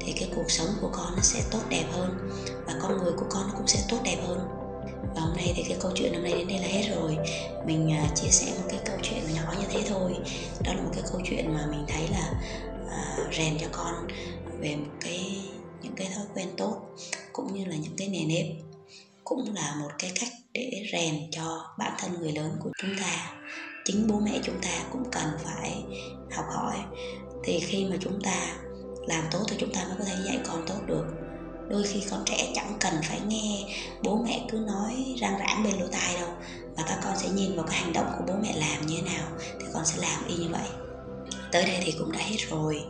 thì 0.00 0.12
cái 0.12 0.30
cuộc 0.36 0.50
sống 0.50 0.68
của 0.80 0.88
con 0.92 1.16
nó 1.16 1.22
sẽ 1.22 1.42
tốt 1.50 1.60
đẹp 1.68 1.84
hơn 1.92 2.30
và 2.66 2.74
con 2.82 2.98
người 2.98 3.12
của 3.12 3.26
con 3.30 3.42
nó 3.48 3.54
cũng 3.58 3.66
sẽ 3.66 3.84
tốt 3.88 3.98
đẹp 4.04 4.16
hơn 4.26 4.67
và 5.14 5.20
hôm 5.20 5.36
nay 5.36 5.52
thì 5.56 5.62
cái 5.68 5.78
câu 5.80 5.92
chuyện 5.94 6.14
hôm 6.14 6.22
nay 6.22 6.32
đến 6.32 6.48
đây 6.48 6.58
là 6.58 6.68
hết 6.68 6.82
rồi. 6.94 7.16
Mình 7.66 7.96
uh, 8.04 8.16
chia 8.16 8.28
sẻ 8.28 8.52
một 8.58 8.66
cái 8.68 8.80
câu 8.84 8.96
chuyện 9.02 9.20
nhỏ 9.34 9.54
như 9.60 9.66
thế 9.72 9.82
thôi. 9.88 10.12
Đó 10.64 10.72
là 10.74 10.82
một 10.82 10.90
cái 10.94 11.02
câu 11.12 11.20
chuyện 11.24 11.54
mà 11.54 11.66
mình 11.70 11.84
thấy 11.88 12.08
là 12.08 12.32
uh, 12.84 13.34
rèn 13.34 13.58
cho 13.60 13.66
con 13.72 14.06
về 14.60 14.76
một 14.76 14.92
cái 15.00 15.36
những 15.82 15.92
cái 15.96 16.08
thói 16.14 16.24
quen 16.34 16.48
tốt 16.56 16.76
cũng 17.32 17.54
như 17.54 17.64
là 17.64 17.76
những 17.76 17.96
cái 17.96 18.08
nề 18.08 18.24
nếp 18.24 18.46
cũng 19.24 19.54
là 19.54 19.76
một 19.80 19.90
cái 19.98 20.12
cách 20.20 20.32
để 20.52 20.82
rèn 20.92 21.30
cho 21.30 21.64
bản 21.78 21.92
thân 21.98 22.20
người 22.20 22.32
lớn 22.32 22.56
của 22.62 22.70
chúng 22.78 22.90
ta. 23.00 23.32
Chính 23.84 24.06
bố 24.08 24.20
mẹ 24.20 24.40
chúng 24.42 24.60
ta 24.62 24.84
cũng 24.92 25.04
cần 25.12 25.28
phải 25.44 25.84
học 26.32 26.44
hỏi. 26.54 26.76
Thì 27.44 27.60
khi 27.60 27.84
mà 27.84 27.96
chúng 28.00 28.20
ta 28.22 28.56
làm 29.06 29.24
tốt 29.30 29.40
thì 29.48 29.56
chúng 29.60 29.72
ta 29.74 29.84
mới 29.84 29.96
có 29.98 30.04
thể 30.04 30.14
dạy 30.26 30.38
con 30.46 30.64
tốt 30.66 30.78
được 30.86 31.04
đôi 31.68 31.82
khi 31.82 32.02
con 32.10 32.22
trẻ 32.26 32.52
chẳng 32.54 32.76
cần 32.80 32.94
phải 33.02 33.20
nghe 33.28 33.64
bố 34.02 34.16
mẹ 34.16 34.46
cứ 34.50 34.58
nói 34.58 35.14
răng 35.18 35.38
rãng 35.38 35.64
bên 35.64 35.80
lỗ 35.80 35.86
tai 35.86 36.14
đâu 36.20 36.28
mà 36.76 36.82
các 36.86 36.98
con 37.04 37.16
sẽ 37.16 37.28
nhìn 37.28 37.56
vào 37.56 37.66
cái 37.66 37.76
hành 37.76 37.92
động 37.92 38.12
của 38.18 38.24
bố 38.28 38.34
mẹ 38.42 38.56
làm 38.56 38.86
như 38.86 38.96
thế 38.96 39.02
nào 39.02 39.28
thì 39.60 39.66
con 39.72 39.84
sẽ 39.84 39.96
làm 39.96 40.28
y 40.28 40.36
như 40.36 40.48
vậy. 40.48 40.68
Tới 41.52 41.62
đây 41.62 41.80
thì 41.84 41.94
cũng 41.98 42.12
đã 42.12 42.18
hết 42.18 42.36
rồi. 42.50 42.84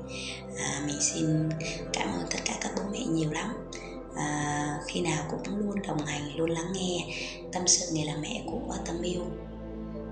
À, 0.58 0.82
mình 0.86 1.00
xin 1.00 1.48
cảm 1.92 2.08
ơn 2.08 2.26
tất 2.30 2.38
cả 2.44 2.54
các 2.60 2.72
bố 2.76 2.82
mẹ 2.92 2.98
nhiều 2.98 3.30
lắm. 3.30 3.70
À, 4.16 4.78
khi 4.86 5.00
nào 5.00 5.24
cũng 5.30 5.58
luôn 5.58 5.82
đồng 5.88 6.06
hành 6.06 6.36
luôn 6.36 6.50
lắng 6.50 6.72
nghe. 6.72 7.06
Tâm 7.52 7.62
sự 7.66 7.86
nghề 7.92 8.04
làm 8.04 8.22
mẹ 8.22 8.42
của 8.46 8.74
tâm 8.86 9.02
yêu. 9.02 9.22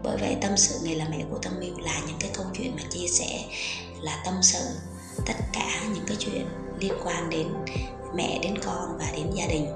Bởi 0.03 0.17
vậy 0.17 0.37
tâm 0.41 0.57
sự 0.57 0.79
nghề 0.83 0.95
làm 0.95 1.11
mẹ 1.11 1.25
của 1.31 1.39
tâm 1.39 1.61
yêu 1.61 1.75
là 1.79 2.01
những 2.07 2.17
cái 2.21 2.31
câu 2.35 2.47
chuyện 2.59 2.77
mà 2.77 2.83
chia 2.91 3.07
sẻ 3.09 3.45
là 4.01 4.23
tâm 4.25 4.35
sự 4.43 4.65
tất 5.27 5.35
cả 5.53 5.83
những 5.95 6.05
cái 6.07 6.17
chuyện 6.21 6.47
liên 6.81 6.93
quan 7.05 7.31
đến 7.31 7.49
mẹ 8.17 8.39
đến 8.43 8.59
con 8.59 8.99
và 8.99 9.07
đến 9.17 9.31
gia 9.35 9.47
đình. 9.47 9.67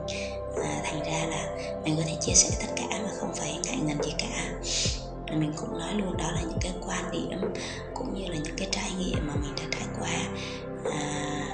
À, 0.63 0.81
thành 0.85 1.01
ra 1.05 1.27
là 1.27 1.47
mình 1.85 1.97
có 1.97 2.03
thể 2.07 2.17
chia 2.21 2.35
sẻ 2.35 2.57
tất 2.61 2.73
cả 2.77 2.99
mà 3.03 3.09
không 3.21 3.35
phải 3.35 3.59
ngại 3.65 3.77
ngần 3.77 4.03
gì 4.03 4.13
cả. 4.19 4.53
Mình 5.31 5.53
cũng 5.57 5.79
nói 5.79 5.95
luôn 5.95 6.17
đó 6.17 6.31
là 6.35 6.41
những 6.41 6.59
cái 6.61 6.73
quan 6.87 7.11
điểm 7.13 7.41
cũng 7.95 8.15
như 8.15 8.29
là 8.29 8.37
những 8.45 8.57
cái 8.57 8.69
trải 8.71 8.91
nghiệm 8.99 9.27
mà 9.27 9.35
mình 9.35 9.53
đã 9.57 9.65
trải 9.71 9.89
qua. 10.01 10.11
À, 10.93 11.45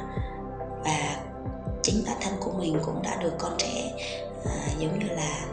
và 0.85 1.17
chính 1.83 2.05
bản 2.07 2.17
thân 2.21 2.35
của 2.41 2.53
mình 2.53 2.79
cũng 2.85 3.03
đã 3.03 3.17
được 3.23 3.33
con 3.39 3.55
trẻ 3.59 3.93
à, 4.45 4.69
giống 4.79 4.99
như 4.99 5.07
là 5.09 5.47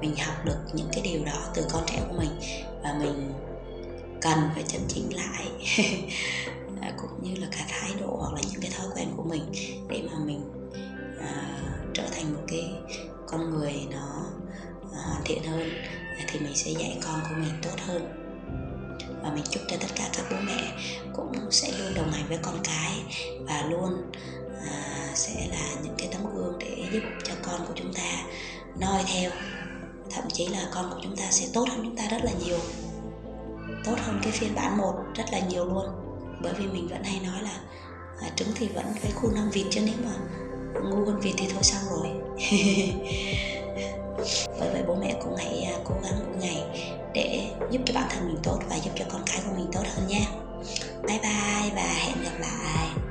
mình 0.00 0.14
học 0.16 0.34
được 0.44 0.58
những 0.72 0.88
cái 0.92 1.02
điều 1.02 1.24
đó 1.24 1.42
từ 1.54 1.66
con 1.72 1.82
trẻ 1.86 2.00
của 2.08 2.14
mình. 2.18 2.30
Và 2.82 2.94
mình 2.98 3.32
cần 4.20 4.38
phải 4.54 4.62
chấn 4.68 4.80
chỉnh 4.88 5.16
lại. 5.16 5.46
à, 6.80 6.92
cũng 6.96 7.22
như 7.22 7.40
là 7.40 7.46
cả 7.50 7.66
thái 7.68 7.90
độ 8.00 8.16
hoặc 8.20 8.32
là 8.34 8.40
những 8.52 8.60
cái 8.60 8.70
thói 8.76 8.86
quen 8.94 9.08
của 9.16 9.22
mình 9.22 9.52
để 9.88 10.02
mà 10.10 10.18
mình 10.24 10.40
à, 11.20 11.60
trở 11.94 12.02
thành 12.12 12.34
một 12.34 12.40
cái 12.48 12.74
con 13.26 13.50
người 13.50 13.72
nó 13.90 14.24
à, 14.92 15.00
hoàn 15.06 15.22
thiện 15.24 15.42
hơn 15.44 15.68
à, 16.18 16.24
thì 16.28 16.38
mình 16.38 16.56
sẽ 16.56 16.70
dạy 16.70 16.98
con 17.04 17.20
của 17.28 17.34
mình 17.36 17.52
tốt 17.62 17.80
hơn. 17.86 18.16
Và 19.22 19.30
mình 19.34 19.44
chúc 19.50 19.62
cho 19.68 19.76
tất 19.80 19.88
cả 19.96 20.10
các 20.16 20.26
bố 20.30 20.36
mẹ 20.46 20.72
cũng 21.12 21.50
sẽ 21.50 21.72
luôn 21.78 21.94
đồng 21.94 22.12
hành 22.12 22.28
với 22.28 22.38
con 22.42 22.58
cái 22.64 22.92
và 23.40 23.62
luôn 23.70 24.10
à, 24.70 25.10
sẽ 25.14 25.48
là 25.50 25.80
những 25.82 25.94
cái 25.98 26.08
tấm 26.12 26.34
gương 26.34 26.58
để 26.58 26.86
giúp 26.92 27.00
cho 27.24 27.34
con 27.42 27.66
của 27.66 27.72
chúng 27.76 27.92
ta 27.94 28.22
noi 28.80 29.02
theo. 29.14 29.30
Thậm 30.10 30.24
chí 30.32 30.46
là 30.46 30.68
con 30.74 30.90
của 30.90 31.00
chúng 31.02 31.16
ta 31.16 31.24
sẽ 31.30 31.46
tốt 31.52 31.64
hơn 31.68 31.80
chúng 31.84 31.96
ta 31.96 32.08
rất 32.10 32.24
là 32.24 32.30
nhiều 32.44 32.58
tốt 33.84 33.96
hơn 33.98 34.20
cái 34.22 34.32
phiên 34.32 34.54
bản 34.54 34.76
một 34.76 34.94
rất 35.14 35.24
là 35.32 35.38
nhiều 35.38 35.64
luôn 35.64 35.86
bởi 36.42 36.52
vì 36.58 36.66
mình 36.66 36.88
vẫn 36.88 37.04
hay 37.04 37.20
nói 37.26 37.42
là 37.42 37.60
à, 38.20 38.28
trứng 38.36 38.48
thì 38.54 38.68
vẫn 38.68 38.84
phải 39.00 39.10
khuôn 39.10 39.34
năm 39.34 39.50
vịt 39.50 39.66
chứ 39.70 39.80
nếu 39.86 39.94
mà 40.04 40.12
ngu 40.82 41.04
hơn 41.04 41.20
vịt 41.20 41.34
thì 41.38 41.46
thôi 41.52 41.62
xong 41.62 41.82
rồi. 41.90 42.08
Bởi 44.60 44.70
vậy 44.72 44.82
bố 44.86 44.94
mẹ 44.94 45.14
cũng 45.22 45.36
hãy 45.36 45.62
à, 45.62 45.78
cố 45.84 45.94
gắng 46.02 46.12
mỗi 46.26 46.36
ngày 46.40 46.64
để 47.14 47.50
giúp 47.70 47.82
cho 47.86 47.94
bản 47.94 48.06
thân 48.10 48.28
mình 48.28 48.38
tốt 48.42 48.58
và 48.68 48.76
giúp 48.76 48.90
cho 48.96 49.04
con 49.12 49.22
cái 49.26 49.40
của 49.46 49.52
mình 49.56 49.66
tốt 49.72 49.82
hơn 49.94 50.06
nha. 50.08 50.26
Bye 51.06 51.18
bye 51.22 51.70
và 51.74 51.82
hẹn 51.82 52.16
gặp 52.24 52.38
lại. 52.40 53.09